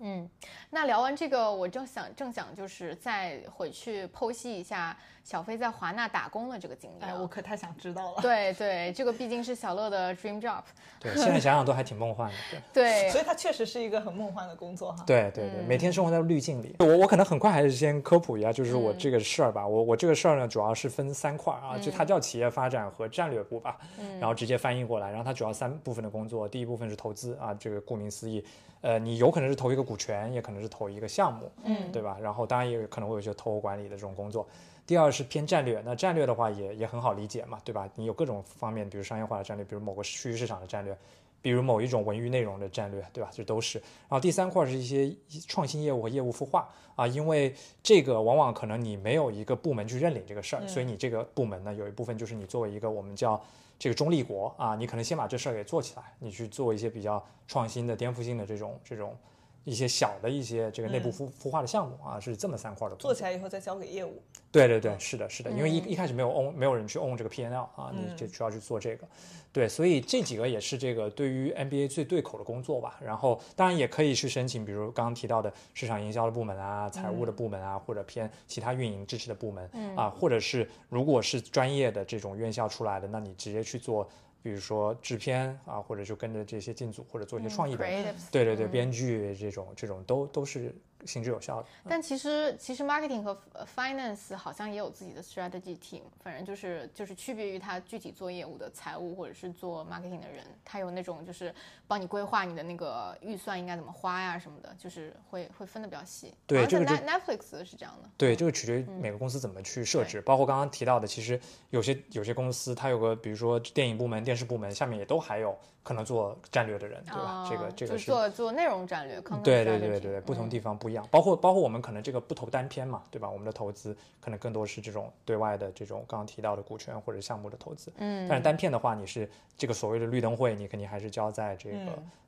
[0.01, 0.29] 嗯，
[0.69, 4.95] 那聊完这个，我正想正想就是再回去剖析一下。
[5.29, 8.19] 小飞在华纳打工的这个经历，哎，我可太想知道了。
[8.19, 10.63] 对对，这个毕竟是小乐的 dream job。
[10.99, 12.35] 对，现在想想都还挺梦幻的。
[12.73, 15.03] 对 对，所以它确实是一个很梦幻的工作哈。
[15.05, 16.75] 对对对，每天生活在滤镜里。
[16.79, 19.67] 我我可能很快还是先科普一下，就是我这个事儿吧。
[19.67, 23.77] 我我这个事儿呢，主要是分三块啊，就它叫企业发展和战略部吧，
[24.19, 25.09] 然后直接翻译过来。
[25.09, 28.43] 然后它主要三部分的工作，第一部分是投资啊，这个顾名思义，
[28.81, 32.17] 呃，你有可能是投一个股权，也可能是投一个项目，嗯，对吧？
[32.19, 34.47] 然后当然也有可能会有一些投后管理的这种工作。
[34.89, 37.87] 第二是偏战略，那战略的话也也很好理解嘛，对吧？
[37.93, 40.97] 你有各种方面，比如商业化的战略，比如某个区域市场的战略，
[41.43, 43.29] 比如某一种文娱内容的战略，对吧？
[43.31, 43.77] 这都是。
[43.77, 45.15] 然后第三块是一些
[45.47, 53.39] 创新业务和业务孵化啊，因为这个往往可能你没有一个部门去认领这个事儿，所以你这个部门呢，有一部分就是你作为一个我们叫
[53.77, 59.15] 这个中立国啊，你可能先把这事儿给做起来，你去做一些比较创新的、颠覆性的这种这种。
[59.63, 62.95] 一些小的一些这个内部孵孵化的项目啊，是这么三块的。
[62.95, 64.21] 做起来以后再交给业务。
[64.51, 69.07] 对对对，是的，是的，因为一一开始没有 own，没有人去 own 这个 P N L 啊，你就主要去做这个。
[69.51, 72.99] 对，所以这几个也是这个对于 M B A 最对口的工作吧。
[73.03, 84.09] 然后当然也可以去申请，比如刚刚提到的市场营销的部门啊、财务的部门啊，或者偏其他运营支持的部门啊，或者是如果是专业的这种院校出来的，那你直接去做。
[84.41, 90.73] 比如说制片啊，或者就跟着这些进组，或者做一些创意的，对对对，编剧这种这种都都是。
[91.05, 93.37] 行之有效的，但其实其实 marketing 和
[93.75, 101.53] finance 好像也有自己的 strategy team，反正就是就是区别于他具体做业务的财务或者是做 marketing 的人，他有那种就是
[101.87, 106.33] 帮你规划你的那个预算应该怎么花呀什么的，就是会会分的比较细。
[106.45, 108.09] 对，这个 Netflix 是这样的。
[108.17, 115.57] 对，这个取决于每个公司怎么去设置，包括刚刚提到的，其实有些有些公司它有个比如说电影部门、电视部门下面也都还有。
[115.81, 117.47] 可能做战略的人，对吧？
[117.49, 121.07] 这个这个是做做内容战略，对对对对对，不同地方不一样。
[121.09, 123.29] 包括包括我们可能这个不投单片嘛，对吧？
[123.29, 127.91] 我们的投资可能更多是这种对外的这种刚刚提到的股权或者项目的投资。
[127.97, 131.77] 嗯，但是单片的话，你是这个所谓的绿灯会，你肯定还是交在这个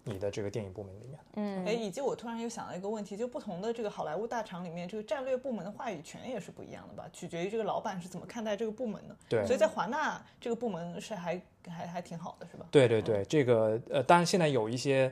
[0.04, 1.24] 你的这个电影部门里面的。
[1.36, 7.08] 嗯，哎，以及我突然又想到一个问题，就不同的这个好莱坞大厂里面，这个战略部门的话语权也是不一样的吧？
[7.14, 9.16] 取决于这个老板是怎么看待这个部门的。
[9.30, 11.40] 对，所以在华纳这个部门是还。
[11.70, 12.66] 还还挺好的，是吧？
[12.72, 15.12] 对对对，这个呃，当然现在有一些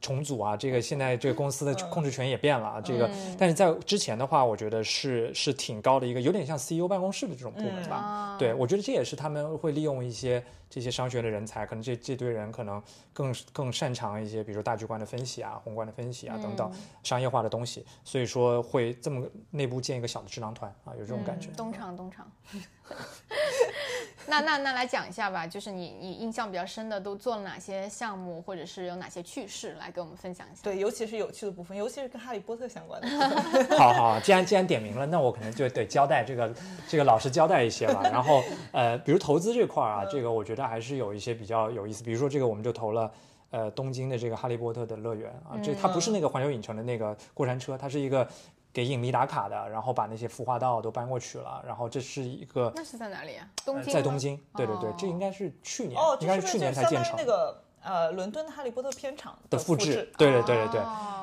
[0.00, 8.36] 重组啊，这个现在这个公司的控制权也变了啊，这个，但是在之前的话，我觉得是是挺高的一个，有点像 CEO 办公室的这种部门吧。
[8.38, 16.70] 对，我觉得这也是他们会利用一些这些商学的人才，可能这这堆人可能更更擅长一些，比如大局观的分析啊、宏观的分析啊等等
[17.02, 21.48] 商业化的东西，所以说会这么内部建一个小的智囊团啊，有这种感觉。
[21.56, 22.30] 东厂东厂。
[24.26, 30.60] 那那那来讲一下吧，就是你你印象比较深的都做了哪些项目，或者是有哪些趣事，来给我们分享一下。
[30.62, 33.08] 对，尤其是有趣的部分，尤其是跟哈利波特相关的。
[33.78, 36.54] 好好，既然既然点名了，那我可能就得交代这个
[36.86, 38.02] 这个老实交代一些吧。
[38.04, 42.02] 然后呃，比如投资这块儿啊，这个我觉得还是有一些比较有意思。
[42.02, 43.12] 比如说这个，我们就投了
[43.50, 48.26] 呃东京的这个哈利波特的乐园啊，这它不是那个环球影城的那个过山车，它是一个。
[48.70, 52.70] 给影迷打卡的，然后把那些孵化道都搬过去了，然后这是一个。
[52.76, 53.48] 那是在哪里啊？
[53.64, 53.92] 东京。
[53.92, 57.14] 在东京，对对对，这应该是去年，哦，应该是去年才建成。
[57.16, 60.80] 那个呃，伦敦的哈利波特片场的复制，对对对对对，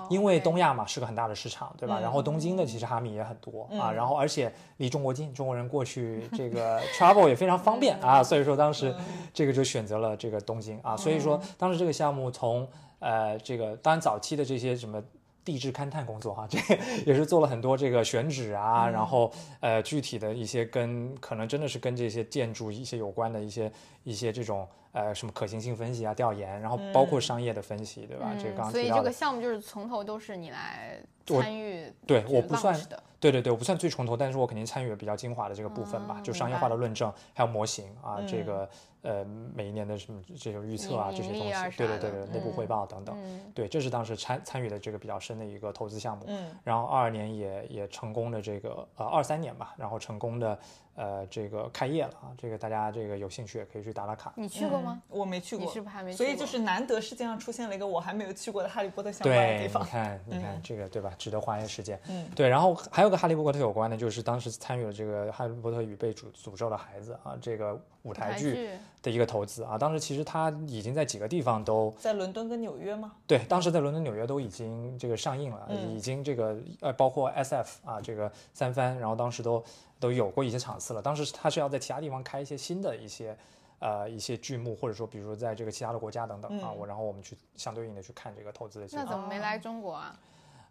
[0.09, 1.99] 因为东亚嘛是个很大的市场，对吧？
[1.99, 8.93] 然后东京的其实哈迷也很多啊，然后而且离中国近，中国人过去 这个 travel 也非常方便啊，所以说当时
[9.31, 14.99] 这个就选择了这个东京啊，所以说当时这个项目从呃这个当然早期的这些什么。
[15.45, 16.57] 地质勘探工作哈，这
[17.05, 23.71] 也是做了很多这个选址啊，然后呃具体的一些跟可能真的是跟这些建筑一些有关的一些
[24.03, 28.33] 一些这种呃什么可行性分析啊、调研，然后包括商业的分析，对吧？
[28.41, 38.69] 这个刚所以这个项目就是从头都是你来参与，对我不算的，对对对，我不算最从头，但是我肯定参与了比较精华的这个部分吧，哦就商业化的论证，还有模型啊，这嗯个
[39.01, 46.23] 呃每一年的什么这种预测啊这些东西，对对对对，内部汇嗯报等等，嗯对，这是当时参参与的这个比较深的一个投资项目。
[46.27, 50.57] 嗯然后二二年也也成功的这个呃二三年吧，然后成功的
[50.95, 54.33] 呃这个开业了啊，这个大家这个有兴趣也可以去打打卡。
[54.35, 55.01] 你去过吗？
[55.09, 59.83] 我没去过，你是不是还没去所以就是难得世界上出现了一个我还没有去过的哈利波特相关的，地方。
[59.83, 61.11] 你看，你看嗯这个对吧？
[61.17, 61.99] 值得花一些时间。
[62.09, 68.69] 嗯，对，然后还有个哈利波特有关的，就是当时参与了这个《哈利波特与被诅诅咒的孩子》啊，这个舞台剧
[69.01, 69.77] 的一个投资啊。
[69.77, 73.11] 当时其实他已经在几个地方都在伦敦跟纽约吗？
[73.27, 79.63] 对，当时在伦敦、纽约都已经这个上映了，嗯已经这个呃，包括 SF 啊，这个三番，然后当时都
[80.05, 81.01] 都有过一些场次了。
[81.01, 83.35] 当时他是要在其他地方开一些新的一些
[83.79, 90.15] 呃一些剧目，或者说比如说在这个其他的国家等等啊，嗯我然后我们去相对应的去看这个投资的结那果怎么没来中国啊？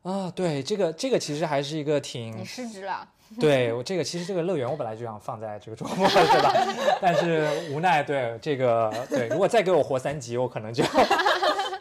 [0.02, 0.32] 啊。
[0.34, 3.08] 对，这个这个其实还是一个你挺失职了。
[3.40, 6.52] 对我这个其实这个乐园我本来就想放在这个周末对吧？
[7.02, 10.84] 但是无奈对这个对，如果再给我活三集，我可能就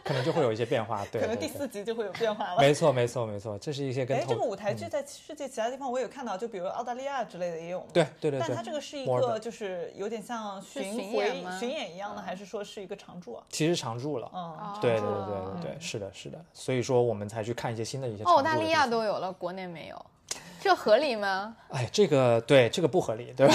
[0.04, 1.04] 可能就会有一些变化。
[1.10, 2.60] 对，可能第四集就会有变化了。
[2.60, 7.86] 没错，没错，没错，这是一些跟哎，这个舞台剧在世界其他地方我有看到，就比如澳大利亚之类的也有吗？
[7.92, 13.42] 对对对对但它，这个是一个就是有点像巡巡演吗回巡演一样的，还是说是一个常驻啊？
[13.48, 14.30] 其实常驻了。
[14.32, 18.22] 嗯，对对对对对，是的，是的，所以说我们才去看一些新的一些。
[18.22, 18.84] 澳大利亚。
[18.84, 20.06] 都有了，国内没有，
[20.64, 21.54] 这合理吗？
[21.68, 23.54] 哎，这个对这个不合理，对吧？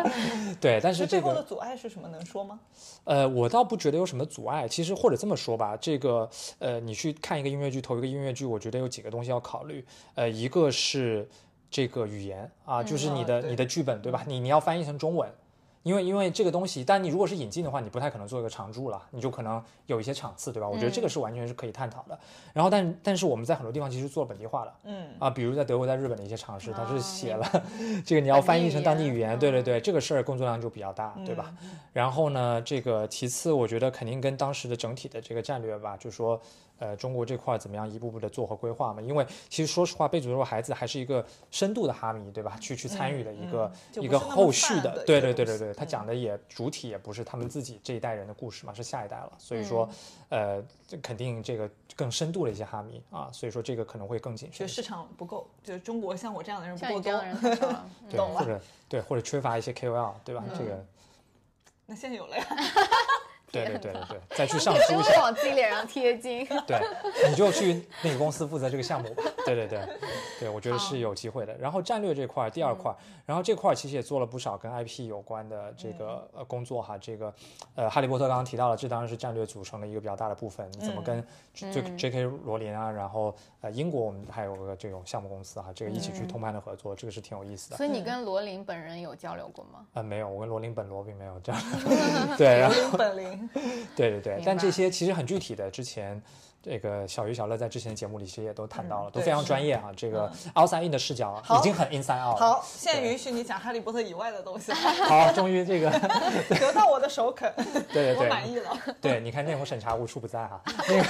[0.58, 2.08] 对，但是这个最后的个阻碍是什么？
[2.08, 2.58] 能说吗？
[3.04, 4.66] 呃，我倒不觉得有什么阻碍。
[4.66, 6.26] 其实或者这么说吧，这个
[6.58, 9.84] 呃，你去看一个音乐剧，投一个音乐剧，我觉得有几个东西要考虑。
[10.14, 11.28] 呃，一个是
[11.70, 14.24] 这个语言啊，就是你的、你的剧本对吧？
[14.26, 15.30] 你你要翻译成中文。
[15.82, 20.68] 因为因为这个东西，但你如果是引进的话，你不太可能做一个常驻了，你就可能有一些场次，对吧？
[20.68, 22.18] 我觉得这个是完全是可以探讨的。
[22.52, 27.64] 然后但但是我们在很多地方其实做本地化了，嗯，啊，比如在德国、在日本的一些尝试，它是哦写明了
[28.04, 31.54] 这个你要翻译成当地语言语言，对对嗯对，这个事儿工作量就比较大，对吧？
[31.92, 36.40] 然后呢，这个其次，我觉得肯定跟当时的整体的这个战略吧，就说
[36.78, 39.00] 呃中国这块儿怎么样一步步的做和规划嘛。
[39.02, 42.56] 因为其实说实话，被诅咒的孩子还是一个深度的哈迷，对吧？
[42.60, 49.88] 去去参与的一个、一个后续的，对对对对对，他嗯讲的也主体也不是他们自己这一代人的故事嘛，是下一代了，所以说
[50.28, 54.66] 呃这肯定这个更深度的一些哈迷啊，所以说这个可能会更谨慎。
[54.66, 57.20] 就市场不够，就是中国像我这样的人不够多
[58.08, 60.44] 对，懂了或者对，或者缺乏一些 KOL，对吧？
[60.56, 60.84] 这个，
[61.86, 62.44] 那现在有了呀，
[63.50, 66.46] 对对对对对，再去 上书一下，往自己脸上贴金。
[66.66, 66.80] 对，
[67.28, 69.22] 你就去那个公司负责这个项目吧。
[69.44, 69.88] 对 对对，
[70.40, 71.56] 对我觉得是有机会的。
[71.58, 76.96] 然后战略这块儿，第二块儿，然后这块儿其实也做了不少跟 IP 有关的这个呃工作哈。
[76.98, 77.32] 这个
[77.74, 80.70] 呃，哈利波特刚刚提到了，这当然是战略组成的一个比较大的部分。
[80.72, 82.24] 你怎么跟这 J.K.
[82.44, 87.76] 罗琳啊，然后呃英国我们还有个这种项目公司哈，这个一起去通盘的合作，这个是挺有意思的。
[87.76, 89.86] 所以你跟罗琳本人有交流过吗？
[89.94, 91.62] 呃，没有，我跟罗琳本罗并没有这样。
[92.36, 92.74] 对，然后。
[92.76, 93.37] 零本零。
[93.96, 96.20] 对对对，但这些其实很具体的，之前
[96.60, 99.90] 这个小鱼小乐在之前的节目里其实也都谈到了，嗯都非常专业啊。
[99.96, 102.36] 这个 outside in 的视角已经很 inside out 了。
[102.36, 105.90] 好，现在允许你讲哈利波特以外的东西了，好，终于这个，
[106.50, 107.52] 得到我的首肯，
[107.92, 108.76] 对对我满对，意了。
[109.00, 110.60] 对，你看内容审查无处不在哈。
[110.88, 111.02] 那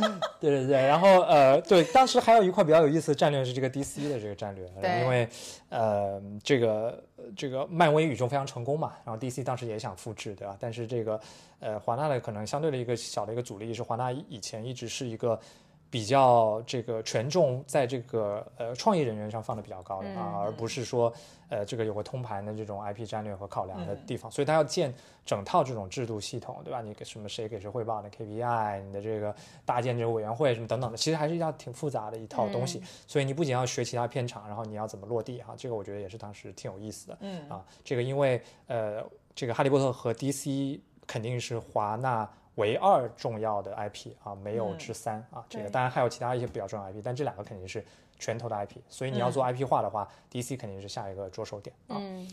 [0.00, 4.66] 个，对对对，然后呃，对，当时还有一块比较有意思的战略是这个 DC 的这个战略，
[5.02, 5.28] 因为
[5.68, 7.02] 呃，这个
[7.36, 10.56] 这个漫威宇宙非常成功嘛，然后 DC 当时也想复制，对吧？
[10.60, 11.20] 但是这个
[11.60, 15.38] 呃，华纳的可能相对的一个小的一个阻力是，华纳以前一直是一个
[15.90, 21.12] 比较这个权重在这个呃创意人员上放的比较高的啊，而不是说
[21.50, 24.94] 呃这个有个通盘的这种 IP 战略和考量的地方，所以它要建
[25.26, 26.80] 整套这种制度系统，对吧？
[26.80, 29.34] 你给什么谁给谁汇报的 KPI，你的这个
[29.66, 32.82] 搭建这个委员会什么等等的，其实还是要挺复杂的一套东西。
[33.06, 37.18] 所以你不仅要学其他片场，然后你要怎么落地哈，这个我觉得也是当时挺有意思的。
[37.20, 42.26] 嗯啊，这个因为呃这个哈利波特和 DC 肯定是华纳。
[42.56, 44.78] 唯二重要的 IP 啊，没有嗯。
[44.78, 47.84] 之三、啊，这个当然还有其他一些比较重要 IP，但这两个肯定是
[48.18, 51.96] 拳头的 IP，所以你要做 IP 化的话、d c 肯定是下一个着手点啊。
[51.98, 52.28] 嗯，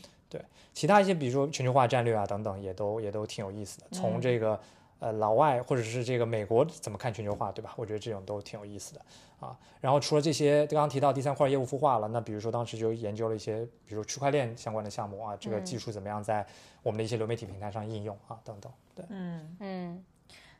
[0.73, 3.87] 其他一些，比如说全球化战略啊等等，也都也都挺有意思的。
[3.91, 4.59] 从这个
[4.99, 7.73] 呃老外或者是这个美国怎么看全球化，对吧？
[7.77, 9.01] 我觉得这种都挺有意思的
[9.39, 9.57] 啊。
[9.81, 16.45] 然后除了这些，刚刚提到第三块业务孵化了，那比如说当时就研究了一些，比如说区块链相关的项目啊，这个技术怎么样在
[16.83, 18.71] 我们的一些流媒体平台上应用啊等等。
[18.93, 20.03] 对，嗯，嗯，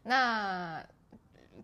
[0.04, 0.84] 那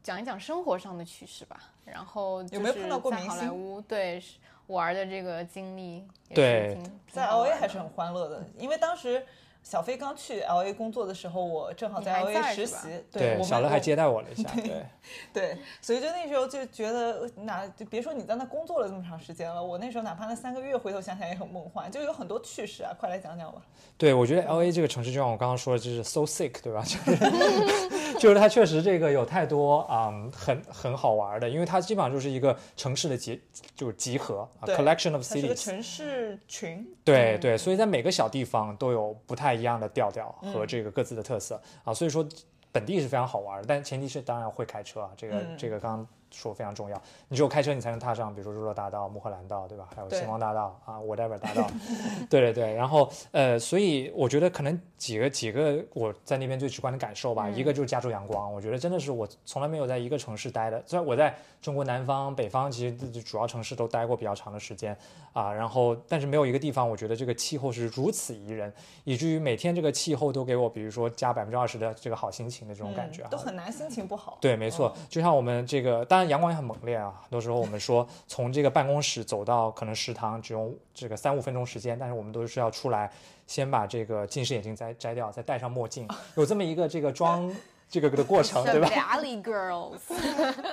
[0.04, 1.72] 讲一讲生活上的趣事吧。
[1.86, 6.04] 然后有没有碰到过明星好莱坞对是玩的这个经历？
[6.34, 6.78] 对
[7.12, 9.24] 在好 L A 还是很欢乐的，因为当时
[9.66, 14.86] 小飞刚去 L A 工作的时候，我正好在 L A 在是吧实习，对，小乐还接待我了一下，对，
[15.34, 23.60] 对，所以就那时候就觉得，哪就别说你在那工作了这么长时间了，我那时候哪怕那三个月，回头想想也很梦幻，就有很多趣事啊，快来讲讲吧。
[23.98, 26.84] 对，我觉得 L A 这个城市，就像我刚刚说的，就是 so sick，对吧？
[26.84, 27.90] 就是
[28.20, 33.42] 就是它确实这个有太多啊、嗯很很好玩的，因为它基本上就是一个城市的集，
[33.76, 35.66] 就是集合啊，collection of 它是个 cities。
[35.66, 40.68] 城市群，对对，所以在每个小地方都有不太一样的调调和嗯。
[40.68, 42.28] 这个各自的特色、啊，所以说
[42.72, 45.58] 本地是非常好玩的，但前提是当然会开车啊，这个、嗯。
[45.58, 49.88] 这个刚刚说非常重要，你只有开车你才能踏上，比如说日落大道、穆赫兰道，对吧？
[49.96, 51.66] 还有星光大道啊，whatever 大道，
[52.30, 64.96] 对对对，然后呃，所以我觉得可能几个几个我在那边最直观的感受吧，一个就是加州阳光，我觉得真的是我从来没有在一个城市待的，虽然我在中国南方、北方其实主要城市都待过比较长的时间
[65.32, 68.72] 啊，然后但是没有一个地方我觉得这个气候是如此宜人，
[69.04, 74.38] 以至于每天这个气候都给我，比如说加百分之二十的这个好心情的这种感觉都很难心情不好。
[74.42, 77.14] 对，没错，就像我们这个，当然阳光也很猛烈啊。
[77.22, 83.12] 很多时候我们说从这个办公室走到可能食堂只用这个三五分钟时间，但是我们都是要出来
[83.48, 87.54] 先把这个近视眼镜摘摘掉，再戴上墨镜， 有这么一个这个装
[87.90, 90.00] 这个的过程， 对吧？Valley Girls，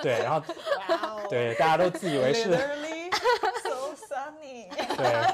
[0.01, 0.41] 对，然后
[1.29, 2.49] 对大家都自以为是
[4.97, 5.33] 对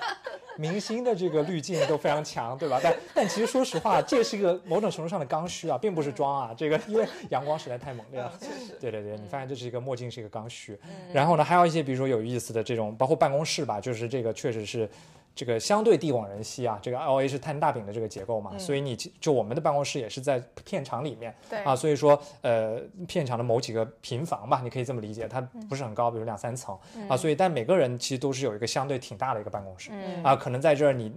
[0.58, 2.80] 明星的这个滤镜都非常强，对吧？
[2.84, 6.54] 但但其实说实话，这是一个某种程度上的刚需啊，并不是装啊。
[6.58, 8.34] 这个因为阳光实在太猛烈了。
[8.80, 10.78] 对对对，你发现这是一个墨镜，是一个刚需。
[10.84, 14.90] 嗯然后呢，还有一些比如说有意思的这种，包括办公室吧，就是这个确实是。
[15.36, 21.60] 这个相对地广人稀啊，这个 L A 是摊大饼的这个结构嘛，所以你就我们的办公室也是在片场里面对。
[21.64, 25.68] 啊，所以说呃片场的某几个平房吧，你可以这么理解，它嗯。
[25.68, 26.78] 不是很高，比如两三层
[27.08, 30.24] 啊，所以但每个人其实都是有一个相对挺大的一个办公室嗯。
[30.24, 31.14] 啊，可能在这儿你。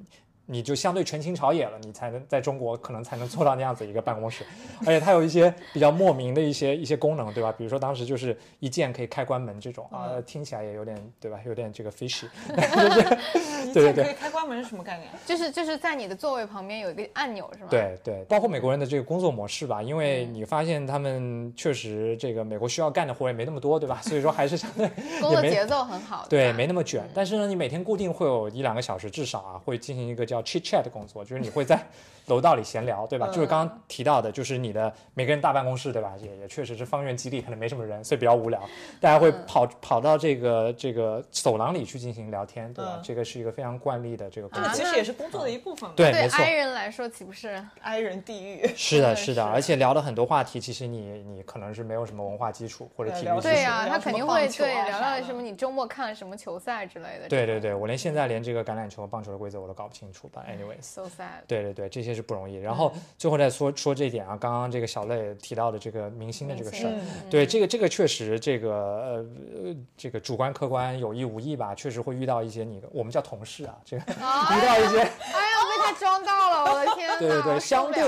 [0.47, 4.45] 你就相对权倾朝野了，你才能在中国可能才能做到那样子一个办公室，
[4.81, 7.53] 而且它有一些比较莫名的一些一些功能，对吧？
[7.57, 11.39] 比如说当时就是一键可以开关门这种啊，听起来也有点对吧？
[11.47, 12.27] 有点这个 fishy，
[13.69, 15.09] 一对对对键可以开关门是什么概念？
[15.25, 24.01] 就是就是在你的座位旁边有一个按钮是吗？，对对，包括美国人的这个工作模式吧，因为你发现他们确实这个美国需要干的活也没那么多，对吧？
[24.03, 24.89] 所以说还是相对
[25.21, 26.27] 工作节奏很好。
[26.29, 27.09] 对，没那么卷。
[27.15, 31.87] 但是呢，你每天固定会有一两个小时，至少啊，会进行一个叫 chit chat 的工作，就是你会在
[32.27, 33.27] 楼道里闲聊，对吧？
[33.29, 36.15] 就是刚刚提到的，就是你的每个人大办公室，对吧？
[36.19, 38.61] 也也确实是方圆几里可能没什么人，所以比较无聊，
[39.01, 42.93] 大家会跑、跑到这个这个走廊里去进行聊天，对吧？
[42.97, 44.75] 嗯这个是一个非常惯例的这个工这个。
[44.75, 45.95] 其实也是工作的一部分嘛。
[45.97, 46.43] 对，对没错。
[46.45, 48.67] i 人来说岂不是？，i 人地狱。
[48.77, 57.29] 是的，是 是的，是而且聊的很多话题，其实你你可能是没有什么文化基础或者体育聊基础对呀、他肯定会对聊到什么你周末看了什么球赛之类的。
[57.29, 60.83] 对对对，我连现在连这个橄榄球、棒球的规则我都搞不清楚吧？anyways。
[60.83, 61.43] ，so sad。
[61.49, 62.57] 对对对，这些是不容易。
[62.57, 67.01] 然后最后再说说这一点啊，刚刚这个小磊提到的这个明星的这个事儿，嗯
[67.31, 69.27] 对这个这个确实这个呃
[69.65, 77.19] 呃这个主观客观有意无意吧，确实会遇到一些你我们叫同事啊，这个啊 遇到一些哎呀，被他装到了，我的天！
[77.19, 78.03] 对对对相对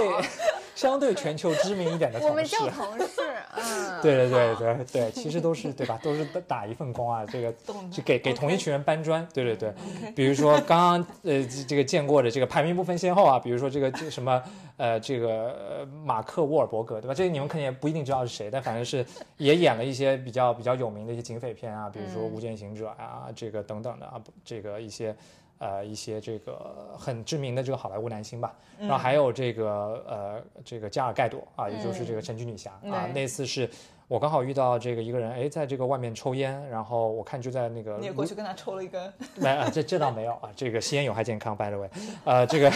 [0.74, 2.56] 相对全球知名一点的我 们同事。
[2.56, 3.20] 叫同事，
[3.56, 5.98] 嗯， 对对对对对，其实都是对吧？
[6.02, 9.26] 都是打打一份工啊，这个懂就给给同一群人搬砖。
[9.32, 9.72] 对对对
[10.14, 14.42] 比如说刚刚呃这这个见过的这个排名不分先后啊，比如说这个这个什么
[14.76, 17.14] 呃这个呃马克沃尔伯格对吧？
[17.14, 19.04] 这个你们肯定也不一定知道是谁，但反正是
[19.38, 25.14] 也演了一些比较比较有名的一些警匪片啊，比如说《无间行者》啊，这个等等的啊，这个一些。
[25.58, 33.70] 呃，一些这个很知名的这个好莱坞男星吧，然后还有这个呃，这个加尔盖朵啊，也就是这个神奇女侠啊，那次是
[34.08, 41.88] 我刚好遇到这个一个人，哎，在这个外面抽烟，然后我看就在那个你也过去跟他抽了一根，没啊，这这倒没有啊，这个吸烟有害健康，by the way，
[42.24, 42.70] 呃，这个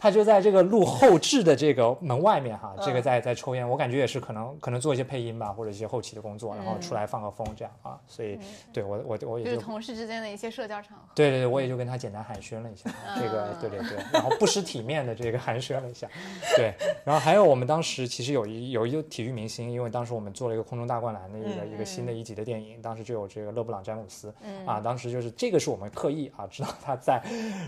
[0.00, 8.38] 他就在这个录后置的这个门外面哈，这个嗯在在抽烟，我感觉也是可能可能做一些配音吧，或者一些后期的工作，然后嗯出来放个风这样啊，所以
[8.72, 11.04] 对我我我就是也就同事之间的一些社交场合。
[11.14, 16.08] 对对对，我也就跟他简单寒暄了一下，这个嗯对对对，然后不失体面的这个寒暄了一下，
[16.56, 16.72] 对，
[17.04, 24.66] 然后还有我们当时其实有一有一个体育明星，因为当时我们做了一个空中大灌篮的一个、嗯一个新的一集的电影，当时就有这个勒布朗詹姆斯，嗯。
[24.66, 27.22] 啊，当时就是这个是我们刻意啊知道他在，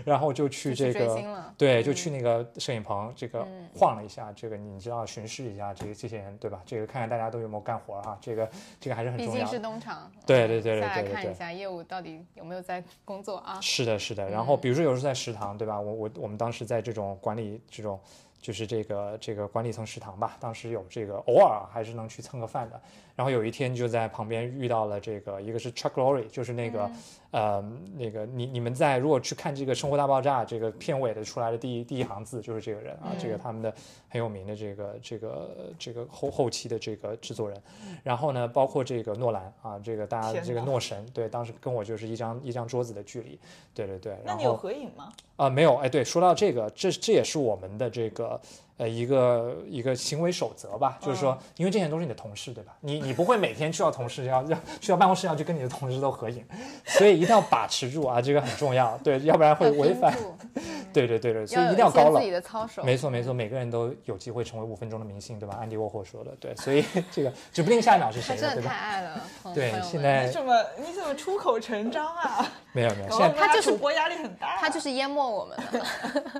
[0.05, 1.21] 然后就去这个
[1.57, 2.22] 对，就去那个
[2.57, 6.61] 摄影棚这个嗯晃了一下，这个你知道巡视一下这个这些人对吧？
[6.65, 8.47] 这个看看大家都有没有干活哈，这个
[8.79, 9.59] 这个还是很重要毕竟是。
[9.63, 13.59] 东厂，对对对对对对对看一下业务到底有没有在工作啊？
[13.61, 14.29] 是的，是的。
[14.29, 15.79] 然嗯后比如说有时候在食堂，对吧？
[15.79, 17.97] 我我我们当时在这种管理这种
[18.41, 22.81] 就是这个这个管理层食堂吧，当时有这个偶尔还是能去蹭个饭的。
[23.15, 26.89] 然后有一天就在旁边遇到了这个，一个是 Chuck Lorre，就是那个、
[27.31, 27.63] 呃
[27.95, 33.73] 那个你你们在如果去看这个《生活大爆炸》这个片尾的出来的第一第一行字就是这个人啊，这个他们的
[34.09, 37.61] 很有名的这个这个这个后后期的这个制作人。
[38.03, 43.39] 然后呢，包括这个诺兰啊，这个大家这个诺神，对，当时跟我就是一张一张桌子的距离，
[43.73, 44.17] 对对对。
[44.25, 45.13] 那你有合影吗？
[45.35, 48.39] 啊、没有，哎，对，说到这个，这这也是我们的这个
[48.77, 52.75] 呃一个一个行为守则吧，就是说，因为这些人都是你的同事，对吧？
[52.81, 56.43] 你你不会每天去到同事要要去到办公室要去跟你的同事都合影，
[56.85, 60.13] 所以一定要把持住啊，这个很重要，对，要不然会违反，
[60.93, 62.21] 对对对对，所以一定要高冷自。
[62.21, 62.83] 己的操守。
[62.83, 65.57] 没错没错，每个人都有机会成为五分钟的明星，对吧？
[65.59, 68.69] 安迪沃霍说的，对，所以这个指不定下一秒是谁的，他真的对吧？
[68.71, 69.21] 太爱了，
[69.53, 72.51] 对现在你怎么你怎么出口成章啊？
[72.73, 75.85] 没有没有，搞现在他就是主播压力很大，他就是淹没我们了，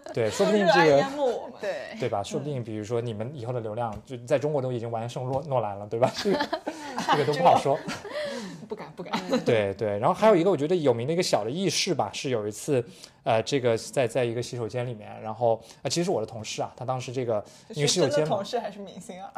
[0.13, 1.53] 对，说不定这个淹没我们。
[1.61, 1.97] 对。
[1.99, 2.21] 对吧？
[2.21, 6.11] 说不定比如说你们以后的流量，就在中国都已经完胜诺诺兰了，对吧？
[6.21, 6.39] 这个
[7.11, 7.79] 这个都不好说。
[8.67, 9.13] 不 敢不敢。
[9.45, 12.83] 对对，然后还有一个我觉得有名的一个小的轶事吧，是有一次，
[13.23, 19.31] 呃，这个在在一个洗手间里面，然后啊、其实是我的同事啊，他当时这个因为是真的洗手间嘛同，事还是明星啊？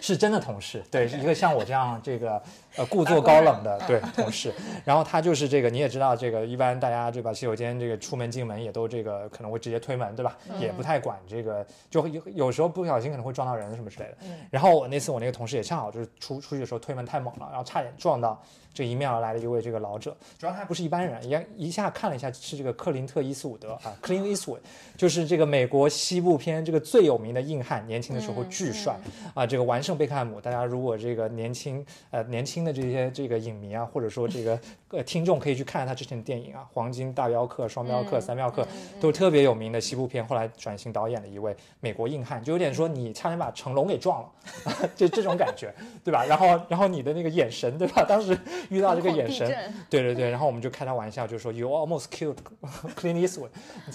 [0.00, 2.40] 是真的同事，对，一个像我这样这个
[2.76, 4.52] 呃故作高冷的对同事，
[4.84, 7.32] 然后他就是这个你也知道，这个一般大家对吧？
[7.32, 10.36] 洗手间这个出门进门也都这个可能会直接推门对吧？
[10.58, 14.16] 也不太管这个，就有有时候不小心可能会撞到人什么之类的。
[14.50, 18.40] 然后我那次我那个同事也恰好就是出出去的时候推门太猛了，然后差点撞到
[18.76, 21.18] 这迎面而来的一位这个老者，主要他还不是一般人，
[21.56, 24.58] 一一下看了一下是这个克林特·伊斯伍德啊，Clint Eastwood，
[24.98, 28.94] 就是这个美国西部片这个最有名的硬汉，年轻的时候巨帅。
[29.32, 34.60] 啊，这个完胜贝克汉姆，大家如果这个年轻呃年轻的这些这个影迷啊，或者说这个
[34.90, 38.62] 呃听众可以去看他之前的电影啊，《黄金大镖客》《双镖客》嗯三镖客》
[39.00, 45.72] 都是特别有名的西部片，后来转型导演的一位美国硬汉，就有点说你差点把成龙给撞了， 就这种感觉，
[46.04, 46.24] 对吧？
[46.26, 48.04] 然后然后你的那个眼神，对吧？
[48.06, 48.36] 当时
[48.70, 49.46] 遇到这个眼神，
[49.88, 52.36] 对对对，然后我们就开他玩笑，就说 You almost killed
[52.96, 53.50] Clint Eastwood，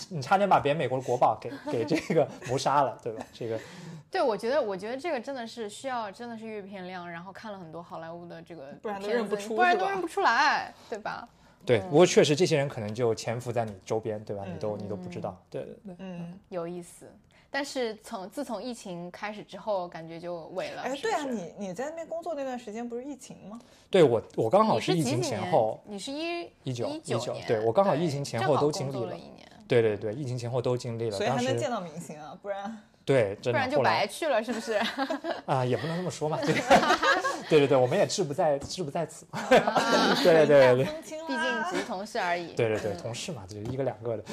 [0.09, 3.25] 你你差点把别人美国的国宝给 给这个谋杀了，对吧？
[3.33, 3.59] 这个
[4.11, 11.27] 对，我觉得，我觉得这个真的是需要，真的是阅片量，然后看了很多好莱坞的这个不然都认不出子不然都认不出来，对吧？
[11.65, 14.43] 对，不过确实这些人可能就潜伏在你周边，对吧？
[14.45, 15.39] 你都你都不知道。
[15.49, 17.05] 对对对，嗯，有意思。
[17.53, 20.83] 但是从自从疫情开始之后，感觉就萎了。
[20.83, 23.59] 哎，对啊，你你在那边工作那段时间不是疫情吗？
[23.89, 31.17] 对我我刚好是疫情几几年前后，你是一一九一一九年，对我刚好疫情前后都经历了了一年，对对对，疫情前后都经历了。
[31.17, 34.73] 所以还能见到明星啊，不然对，真的不然就白去了，是不是？
[35.45, 36.37] 啊，也不能这么说嘛。
[36.41, 36.53] 对
[37.49, 39.25] 对对对，我们也志不在志不在此
[40.23, 42.53] 对对对毕竟只是同事而已。
[42.53, 44.23] 对对对，嗯同事嘛，就是一个两个的。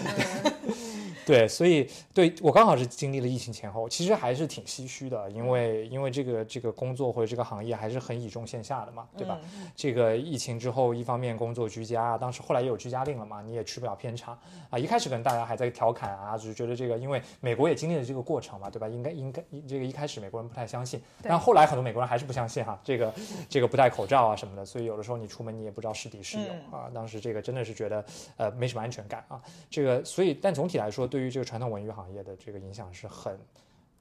[1.27, 9.39] 对，所以对我刚好是经历了疫情前后，其实还是挺唏嘘的，因为因为这个这个工作或者这个行业还是很倚重线下的嘛，对吧？
[9.77, 14.39] 这个疫情之后，一方面工作居家，当时后来也有居家令了嘛，你也去不了片场
[14.71, 14.79] 啊。
[14.79, 18.89] 一开始可能大家还在调侃啊，就是觉得这个，因为美国也经历了这个过程嘛，对吧？
[18.89, 23.13] 应该应该这个一开始美国人不太相信，但后来很多美国人还是不相信哈，这个
[23.49, 26.91] 这个不戴口罩啊什么的，所以有的时候你出门你也不知道是敌是友、嗯啊。
[26.93, 28.05] 当时这个真的是觉得
[28.37, 29.41] 呃没什么安全感啊。
[29.71, 33.39] 这个所以但总体来说，对于这个传统文娱行业的这个影响是很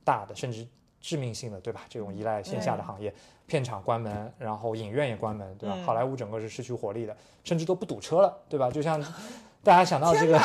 [0.03, 0.67] 大的，甚至
[0.99, 1.81] 致命性的，对吧？
[1.87, 3.13] 这种依赖线下的行业，
[3.45, 5.75] 片场关门，然后影院也关门，对吧？
[5.77, 8.69] 嗯好莱坞整个是失去活力的，甚至都不堵车了，对吧？
[8.71, 9.01] 就像
[9.63, 10.39] 大家想到这个，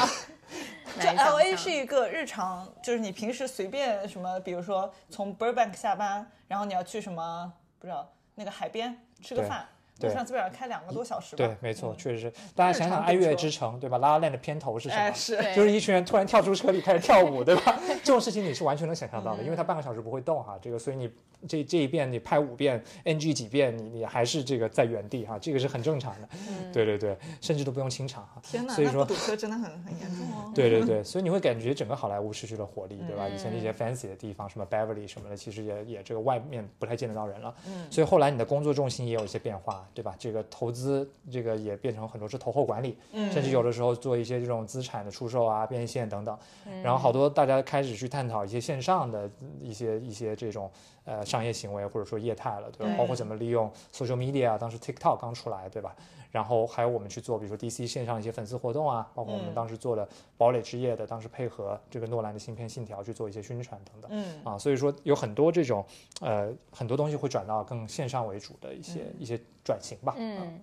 [1.01, 9.67] 这难以想 L A 是一个日常，就是你平时随便什么，比如说从 Burbank 下班，然后你要去什么不知道那个海边吃个饭，
[10.11, 11.47] 上基本上开两个多小时吧。
[11.47, 12.33] 对，没错，确实是。
[12.55, 13.99] 大家想想《爱乐之城》，对吧？
[13.99, 15.01] 拉拉链的片头是什么？
[15.01, 17.79] 哎是，就是一群人突然跳出车里开始跳舞，对吧？
[18.03, 21.11] 这种事情你是完全能想象到的，因为它半个小时不会动哈，这个所以你
[21.47, 26.29] 这这一遍你拍五遍，NG 几遍，你你还是这个在原地哈，这个是很正常的。
[26.73, 28.41] 对对对，甚至都不用清场哈。
[28.43, 30.53] 天哪，所以说堵车真的很很严重哦。
[30.55, 33.29] 对对对，所以你会感觉整个好莱坞失去了活力，对吧？
[33.29, 37.55] 以前那嗯些 fancy 的地方，什么 Beverly 什么的，其实也也这个外面不太见得到人了。
[37.67, 40.15] 嗯所以后来你的工作重心也有一些变化，对吧？
[40.19, 46.39] 这个投资这个也变成很多是投后管理，嗯甚至有的时候做一些这种资产的出售啊、变现等等。
[46.67, 49.31] 嗯然后好多大家开始去探讨一些线上的
[49.61, 50.71] 一些一些这种
[51.05, 52.95] 呃商业行为或者说业态了，对吧？
[52.97, 55.95] 包括怎么利用 social media 啊，当时 TikTok 刚出来，对吧？
[56.33, 64.11] 然后还有我们去做，比如说 DC 线上一些粉丝活动啊，包括我们嗯当时做了堡垒之夜的，当时配合这个诺兰的新片《信条》去做一些宣传等等。
[64.13, 65.85] 嗯啊，所以说有很多这种
[66.21, 70.15] 呃很多东西会转到更线上为主的一些、一些转型吧。
[70.17, 70.59] 嗯，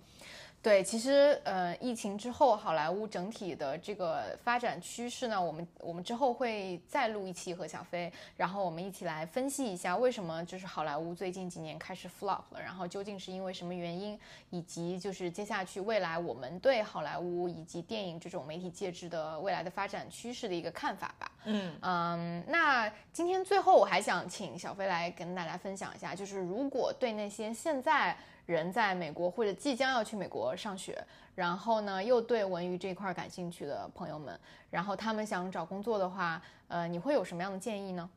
[0.62, 21.32] 对，其实呃，疫情之后，好莱坞整体的这个发展趋势呢，我们我们之后会再录一期和小飞，然后我们一起来分析一下为什么就是好莱坞最近几年开始 flop 了，然后究竟是因为什么原因，以及就是接下去未来我们对好莱坞以及电影这种媒体介质的未来的发展趋势的一个看法吧。
[21.46, 28.14] 嗯嗯，那今天最后我还想请小飞来跟大家分享一下，就是如果对那些现在
[28.50, 31.02] 人在美国或者即将要去美国上学，
[31.36, 34.38] 然后呢又对文娱这块感兴趣的朋友们，
[34.70, 38.10] 然后他们想找工作的话，呃，你会有什么样的建议呢？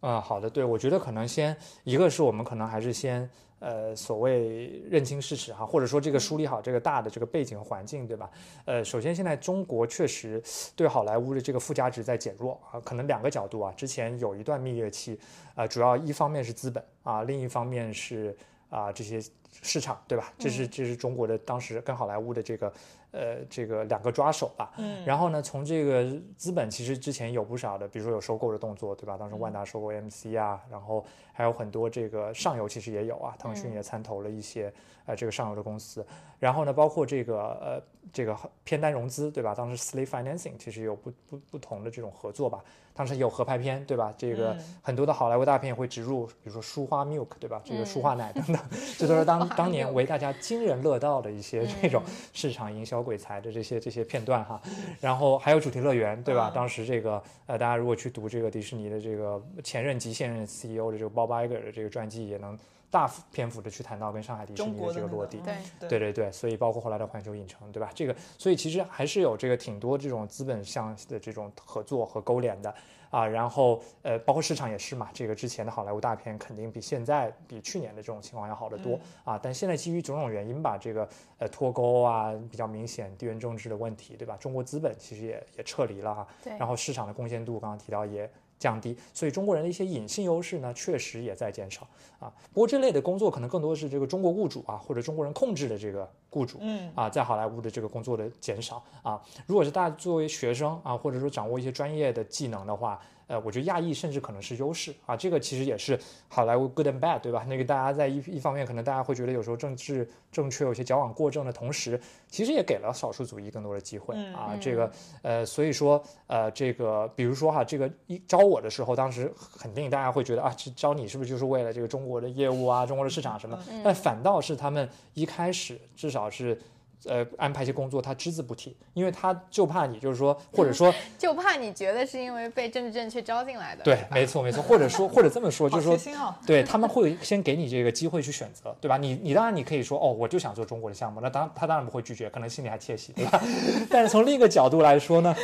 [0.00, 3.28] 啊、好的，对，我觉得可能先一个是我们可能还是先
[3.58, 8.30] 呃所谓认清事实哈，或者说这个梳理好这个大的这个背景环境，对吧？
[8.64, 10.42] 呃，首先现在中国确实
[10.74, 15.20] 对好莱坞的这个附加值在减弱啊，可能两个角度啊，之前有一段蜜月期，
[15.54, 18.34] 啊、主要一方面是资本啊，另一方面是
[18.70, 19.20] 啊、这些
[19.62, 20.32] 市场，对吧？
[20.38, 22.72] 这是这是中国的当时跟好莱坞的这个
[23.10, 24.72] 呃这个两个抓手吧。
[24.78, 29.16] 嗯然后呢，从这个资本其实之前有不少的，比如说有收购的动作，对吧？
[29.18, 34.72] 当时万达收购 MC 啊，然后还有很多这个上游其实也有啊，腾讯也参投了一些
[35.04, 36.06] 呃这个上游的公司。
[36.38, 39.52] 然后呢，包括这个呃这个偏单融资，对吧？
[39.54, 42.64] 当时 Slate Financing 其实有不不不同的这种合作吧。
[43.00, 44.12] 当时有合拍片，对吧？
[44.18, 47.58] 这个嗯很多的好莱坞大片会植入，比如说舒化 Milk，对吧？
[47.64, 48.58] 这个嗯舒化奶等等，
[48.98, 54.60] 这都是当 当年为大家津人乐道的一些这种嗯市场营销鬼才的这些这些片段哈。
[55.00, 56.50] 然后还有主题乐园，对吧？
[56.52, 62.58] 嗯当时这个呃，大家如果去读这个迪士尼的这个前任及现任 CEO 的这个 Bob Iger 的这个传记，也能
[62.90, 65.40] 大幅篇幅的去谈到跟上海迪士尼的这个落地。
[65.88, 67.90] 对对对所以包括后来的环球影城，对吧？
[67.94, 72.74] 这个，所以其实还是有这个挺多这种资本项的这种合作和勾连的
[73.10, 73.26] 啊。
[73.26, 79.38] 然后呃，包括市场也是嘛，这个之前的好莱坞大片肯定比现在比去年的这种情况要好得多、啊。
[79.40, 84.36] 但现在基于种种原因吧，这个呃脱钩啊比较明显，地缘政治的问题，对吧？
[84.38, 88.28] 中国资本其实也也撤离了哈，对然后市场的贡献度刚刚提到也
[88.60, 91.80] 降低，所以中国人的一些隐性优势呢，确实也在减少
[92.20, 92.30] 啊。
[92.52, 99.20] 不过这类的工作可能更多是这个中国雇主啊，或者中国人控制的这个雇主，嗯啊，在好莱坞的这个工作的减少啊。
[99.46, 103.00] 如果是大家作为学生啊，或者说掌握一些专业的技能的话，
[103.30, 105.16] 呃，我觉得亚裔甚至可能是优势啊。
[105.16, 107.46] 这个其实也是好莱坞 good and bad，对吧？
[107.48, 114.58] 那个大家在一一方面，可能大家会觉得有时候政治正确有些矫枉过正的同时，其实也给了少数族裔更多的机会嗯啊。
[114.60, 123.56] 这个呃，所以说呃，这个比如说哈，这个一招我的时候，当时肯定大家会觉得啊，这招你是不是就是为了这个中国的业务啊，中国的市场什么？
[123.84, 126.60] 但反倒是他们一开始至少是。
[127.06, 133.82] 呃，安排一些工作，他只字不提，因为他就怕你，就是说， 或者说，就怕你觉得是因为被政治正确招进来的。
[133.82, 136.34] 对没错，没错，或者说， 或者这么说，就是说！
[136.46, 138.96] 对他们会先给你这个机会去选择，对吧？
[138.98, 143.40] 你你当然你可以说，哦，我就想做中国的项目，那当他当然不会拒绝，可能心里还窃喜，对吧？
[143.88, 145.34] 但是从另一个角度来说呢，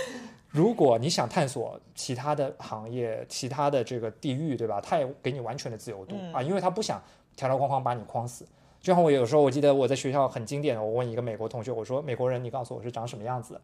[0.49, 4.81] 如果你想探索其他的行业、其他的这个地域，对吧？
[4.81, 7.03] 他也给你完全的自由度、嗯啊，因为他不想
[7.35, 8.47] 条条框框把你框死。
[8.87, 13.61] 就像我有时候，我记得我在学校很经典的，我问一个美国同学，我说：“美国人，你告诉我是长什么样子？”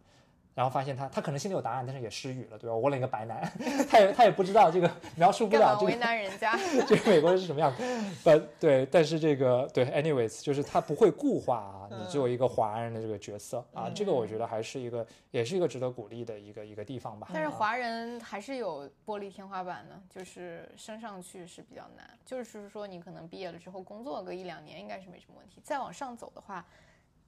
[0.55, 2.75] 然后发现他他可能心里有答案，但是也失语了，对吧？
[2.75, 3.51] 我问了一个白男，
[3.89, 6.59] 他也他也不知道这个描述不了这个难人家？
[6.87, 7.83] 这个美国人是什么样子。
[8.23, 17.29] 不，对，但是这个对，anyways，就是他不会固化啊，你作为一个华人的这个角色啊，这个我觉得还是一个，也是一个值得鼓励的一个一个地方吧。
[17.33, 22.09] 但是啊华人还是有玻璃天花板的，就是升上去是比较难。
[22.27, 26.65] 就是说，你可能毕业了之后工作个一两年应该是没什么问题，再往上走的话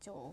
[0.01, 0.33] 就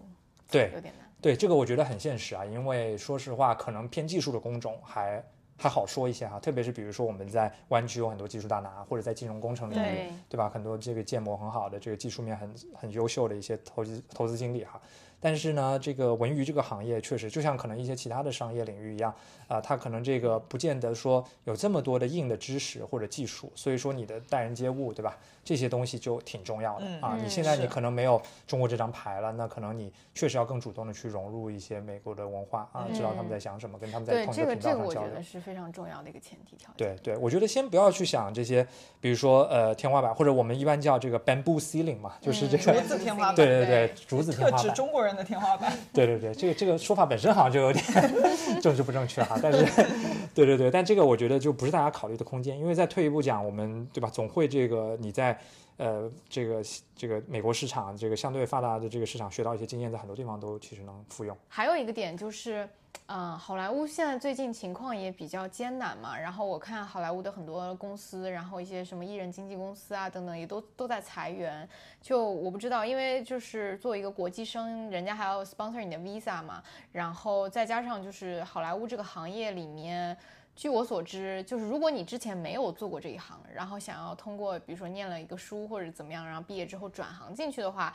[0.52, 1.10] 对有点难。
[1.22, 5.24] 对，这个我觉得很现实啊，因为说实话，可能偏技术的工种还
[5.58, 10.50] 还好说一些哈，特别是比如说我们在湾区有很多技术大拿，或者在金融工程领域，对，对吧？
[10.50, 14.82] 很多这个建模很好的，这个技术面很很优秀的一些投资投资经理哈。
[15.22, 19.14] 但是呢，这个文娱这个行业确实就像可能一些其他的商业领域一样，
[19.48, 25.18] 啊、它可能这个不见得说有这么多的硬的知识或者技术，所以说你的待人接物，对吧？
[25.44, 27.16] 这些东西就挺重要的、嗯啊。
[27.18, 35.10] 嗯你现在你可能没有中国这张牌了，那可能你确实要更主动的去融入一些美国的文化啊，知道他们在想什么，跟他们在同一个频道这个我上交流。
[35.10, 36.76] 觉得是非常重要的一个前提条件。
[36.78, 38.66] 对对，我觉得先不要去想这些，
[39.00, 45.72] 比如说呃天花板，或者我们一般叫这个 bamboo ceiling 嘛，就是这个、竹子天花板对对对对竹子天特指花板，中国人的天花板。
[45.94, 47.84] 对对对，这个这个说法本身好像就有点
[48.62, 49.66] 政治不正确哈，但是
[50.34, 55.38] 对对对，但这个我觉得就不是大家考虑的空间，因为再退一步讲，我们对吧，总会这个你在
[55.78, 56.62] 呃这个
[56.96, 61.36] 这个美国市场这个相对发达的这个市场学到一些经验，在很多地方都其实能复用。
[61.48, 62.68] 还有一个点就是。
[63.14, 71.68] 嗯，好莱坞现在最近情况也比较艰难嘛，然后我看好莱坞的很多公司，然后一些什么艺人经纪公司啊等等，也都都在裁员。
[72.02, 76.64] 就我不知道，因为就是作为一个国际生，人家还要 sponsor 你的 visa 嘛，
[76.94, 80.16] 然后再加上就是好莱坞这个行业里面，
[80.56, 87.94] 据我所知，就是如果你之前没有做过这一行，然后想要通过比如说念了一个书或者怎么样，然后毕业之后转行进去的话。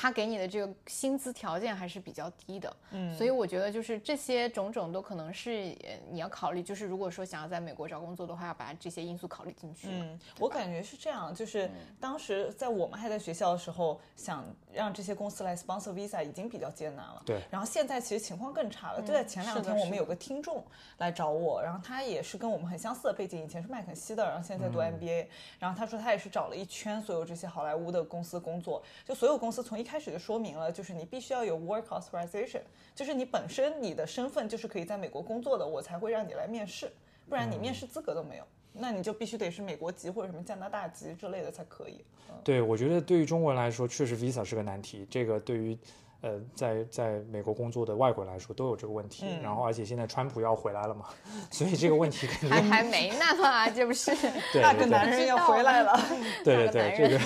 [0.00, 5.76] 他给你的这个薪资条件还是比较低的，嗯，所以我觉得就是这些种种都可能是
[6.08, 9.88] 你要考虑，就是如果说想要在美国找工作的话，要把这些因素考虑进去。
[9.90, 11.68] 嗯，我感觉是这样，就是
[11.98, 17.20] 当时在我们还在学校的时候，想让这些公司来 sponsor visa 已经比较艰难了。
[17.26, 17.40] 对。
[17.50, 19.02] 然后现在其实情况更差了。
[19.02, 20.64] 就在前两天，我们有个听众
[20.98, 25.26] 来找我，然后他也是跟我们很相似的背景，以前是麦肯锡的，然后现在在读 MBA。
[25.58, 32.60] 然后他说他也是找了一圈所有这些好莱坞的公司工作，就所有公司从一开始就说明了，就是你必须要有 work authorization，
[32.94, 36.92] 就是你本身你的身份就是可以在美国工作的，我才会让你来面试，
[37.26, 42.04] 不然你面试资格都没有，那你就必须得是美国籍或者什么加拿大籍之类的才可以。
[42.44, 45.78] 对，我觉得对于中国人来说，确实 visa 是个难题，这个对于。
[46.20, 51.06] 呃，在在美国工作的外国人来说都有这个问题，然后而且现在川普要回来了嘛，
[51.48, 54.10] 所以这个问题肯定还还没呢嘛，这不是
[54.54, 55.96] 那个男人要回来了，
[56.42, 57.24] 对对对，这个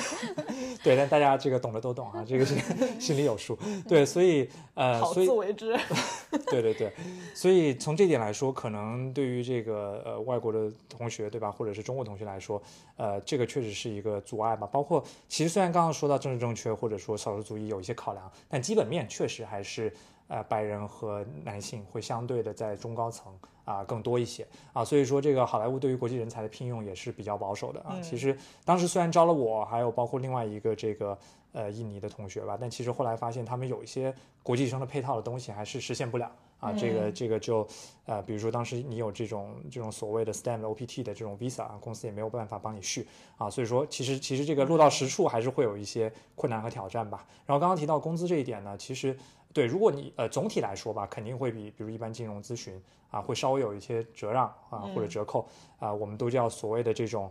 [0.82, 2.54] 对，但大家这个懂的都懂啊，这个是
[3.00, 5.74] 心里有数，对，所以呃，好自为之，
[6.50, 6.92] 对对对，
[7.34, 12.60] 所以从这点来说，可能对于这个呃外国的同学对吧，或者是中国同学来说，
[12.98, 18.81] 呃，这个确实是一个阻碍吧，包括其实虽然刚刚说到政治正确或者说少数族裔有一些考量，但基本。
[18.86, 19.92] 面确实还是
[20.28, 23.32] 呃白人和男性会相对的在中高层
[23.64, 28.00] 啊更多一些啊，所以说这个好莱坞对于国际人才的聘用也是比较保守的啊。
[28.00, 31.18] 其实当时虽然招了我，还有包括另外一个这个
[31.52, 36.30] 呃印尼的同学吧，但其实后来发现他们有一些国际生的配套的东西还是实现不了
[36.62, 36.72] 啊。
[36.72, 37.68] 这个这个就
[38.06, 43.06] 呃比如说当时你有这种这种所谓的 STEM OPT 的这种 visa 啊，公司也没有办法帮你续
[43.36, 43.50] 啊。
[43.50, 47.26] 所以说其实其实这个落到实处还是会有一些困难和挑战吧。
[47.44, 49.14] 然后刚刚提到工资这一点呢，其实。
[49.54, 55.46] 对，如果你呃总体来说吧，肯定会比比如一般金融咨询啊，会稍微有一些折让啊或者折扣
[55.78, 57.30] 啊，我们都叫所谓的这种。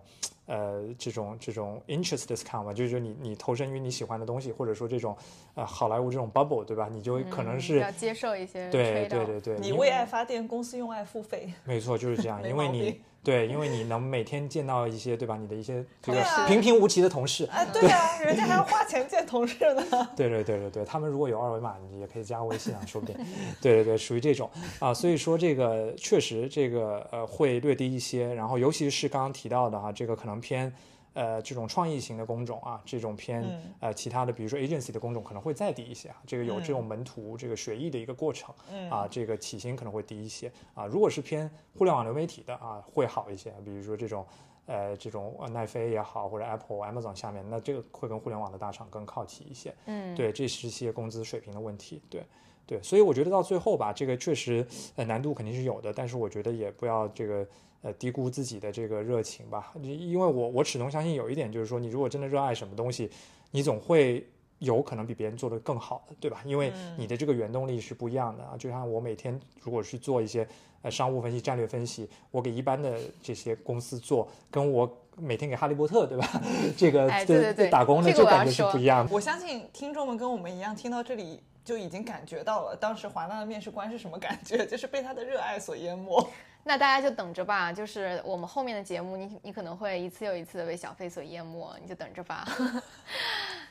[0.51, 5.15] 呃，这种这种 interest discount 嘛，就是说你你投身于你喜欢的东西，或者说这种
[5.55, 6.89] 呃好莱坞这种 bubble，对吧？
[6.91, 15.37] 你就可能是要接受一些对对对对，你为爱发电，公司用爱付费，没错，就是这样，因为你对，因为你能每天见到一些对吧？
[15.37, 19.83] 你的一些这个平平无奇的同事，哎，对啊，人家还要花钱见同事呢。
[20.15, 23.15] 对对对对对，他们如果有二维码，你也可以加微信啊，说不定。
[23.61, 24.49] 对对对，属于这种
[24.79, 30.73] 啊，所以说这个确实这个呃会略低一些，然后尤其是刚刚提到的哈，这个可能偏。
[31.13, 33.43] 呃，这种创意型的工种啊，这种偏
[33.81, 36.15] 呃其他的，比如说 agency 的工种可能会再低一些啊。
[36.25, 38.55] 这个有这种门徒这个学艺的一个过程
[38.89, 40.85] 啊，这个起薪可能会低一些啊。
[40.85, 43.51] 如果是偏互联网流媒体的啊，会好一些。
[43.65, 44.25] 比如说这种
[44.67, 49.75] 呃这种奈飞也好，或者 Apple、Amazon 下面，那这个会跟互联网的大厂更靠齐一些。
[49.87, 52.01] 嗯，对，这是一些工资水平的问题。
[52.09, 52.23] 对
[52.65, 57.45] 对，所以我觉得到最后吧，这个确实呃难度肯定是有的，但是我觉得也不要这个。
[57.81, 63.09] 呃，低估自己的这个热情吧，因为我我始终相信有一点，就是说，你如果真的热爱什么东西，
[63.49, 64.27] 你总会
[64.59, 66.43] 有可能比别人做得更好的，对吧？
[66.45, 68.55] 因为你的这个原动力是不一样的啊。
[68.55, 70.47] 就像我每天如果去做一些
[70.83, 76.41] 呃商务分析、战略分析，我给一般的这些公司做，跟我每天给哈利波特，对吧？
[76.77, 79.11] 这个对对打工的就感觉是不一样的。
[79.11, 86.23] 我相信听众们跟我们一样，听到这里就已经感觉到了，当时华纳的面试官是什么感觉，就是被他的热爱所淹没。
[86.63, 92.47] 那大家就等着吧，就是我们后面的节目，你你可能会一次又一次的被小费所淹没，你就等着吧。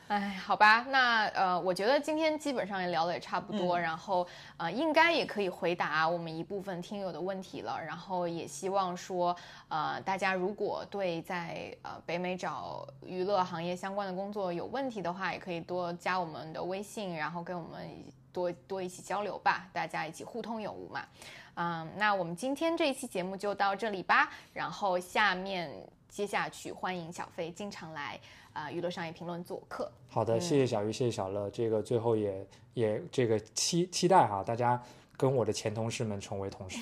[0.08, 4.26] 哎，好吧，那呃，我觉得今天基本上也聊的也差不多，然后
[4.56, 7.80] 呃，应该也可以回答我们一部分听友的问题了。
[7.80, 9.36] 然后也希望说，
[9.68, 17.88] 呃，大家如果对在呃北美找娱乐行业相关的工作有问题的话，也可以多加我们的微信，然后跟我们
[18.32, 21.06] 多多一起交流吧，大家一起互通有无嘛。
[21.54, 24.30] 嗯，那我们今天这一期节目就到这里吧。
[24.52, 25.70] 然后下面
[26.08, 28.18] 接下去欢迎小飞经常来
[28.52, 29.90] 啊娱乐商业评论做客。
[30.08, 31.50] 好的，谢谢小鱼，谢谢小乐。
[31.50, 34.80] 这个最后也也这个期期待哈，大家
[35.16, 36.78] 跟我的前同事们成为同事。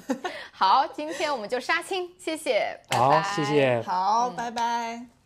[0.52, 5.17] 好，今天我们就杀青，谢谢，好，谢谢，好，拜拜。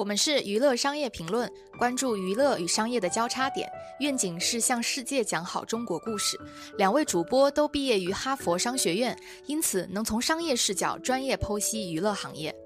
[0.00, 6.40] 我们是娱乐商业评论，关注娱乐与商业的交叉点，愿景是向世界讲好中国故事。
[6.78, 12.56] 两位主播都毕业于哈佛商学院，因此能从商业视角专业剖析娱乐行业。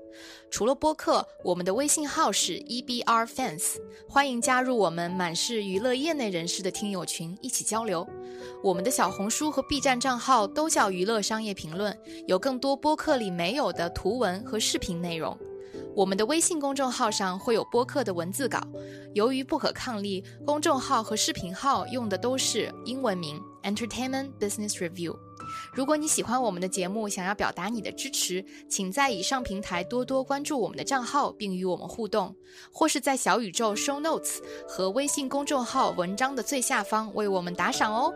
[0.49, 3.79] 除了播客，我们的微信号是 EBR Fans，
[4.09, 8.07] 欢迎加入我们满是娱乐业内人士的听友群，一起交流。
[8.63, 15.37] 我们的小红书和 B 站账号都叫娱乐商业评论，有更多播客里没有的图文和视频内容。
[15.97, 18.61] 我们的微信公众号上会有播客的文字稿，
[19.15, 25.17] 由于不可抗力，公众号和视频号用的都是英文名 Entertainment Business Review。
[25.73, 32.35] 如果你喜欢我们的节目，想要表达你的支持，请在以上平台多多关注我们的账号，并与我们互动，
[32.73, 38.13] 或是在小宇宙 Show Notes 和微信公众号文章的最下方为我们打赏哦。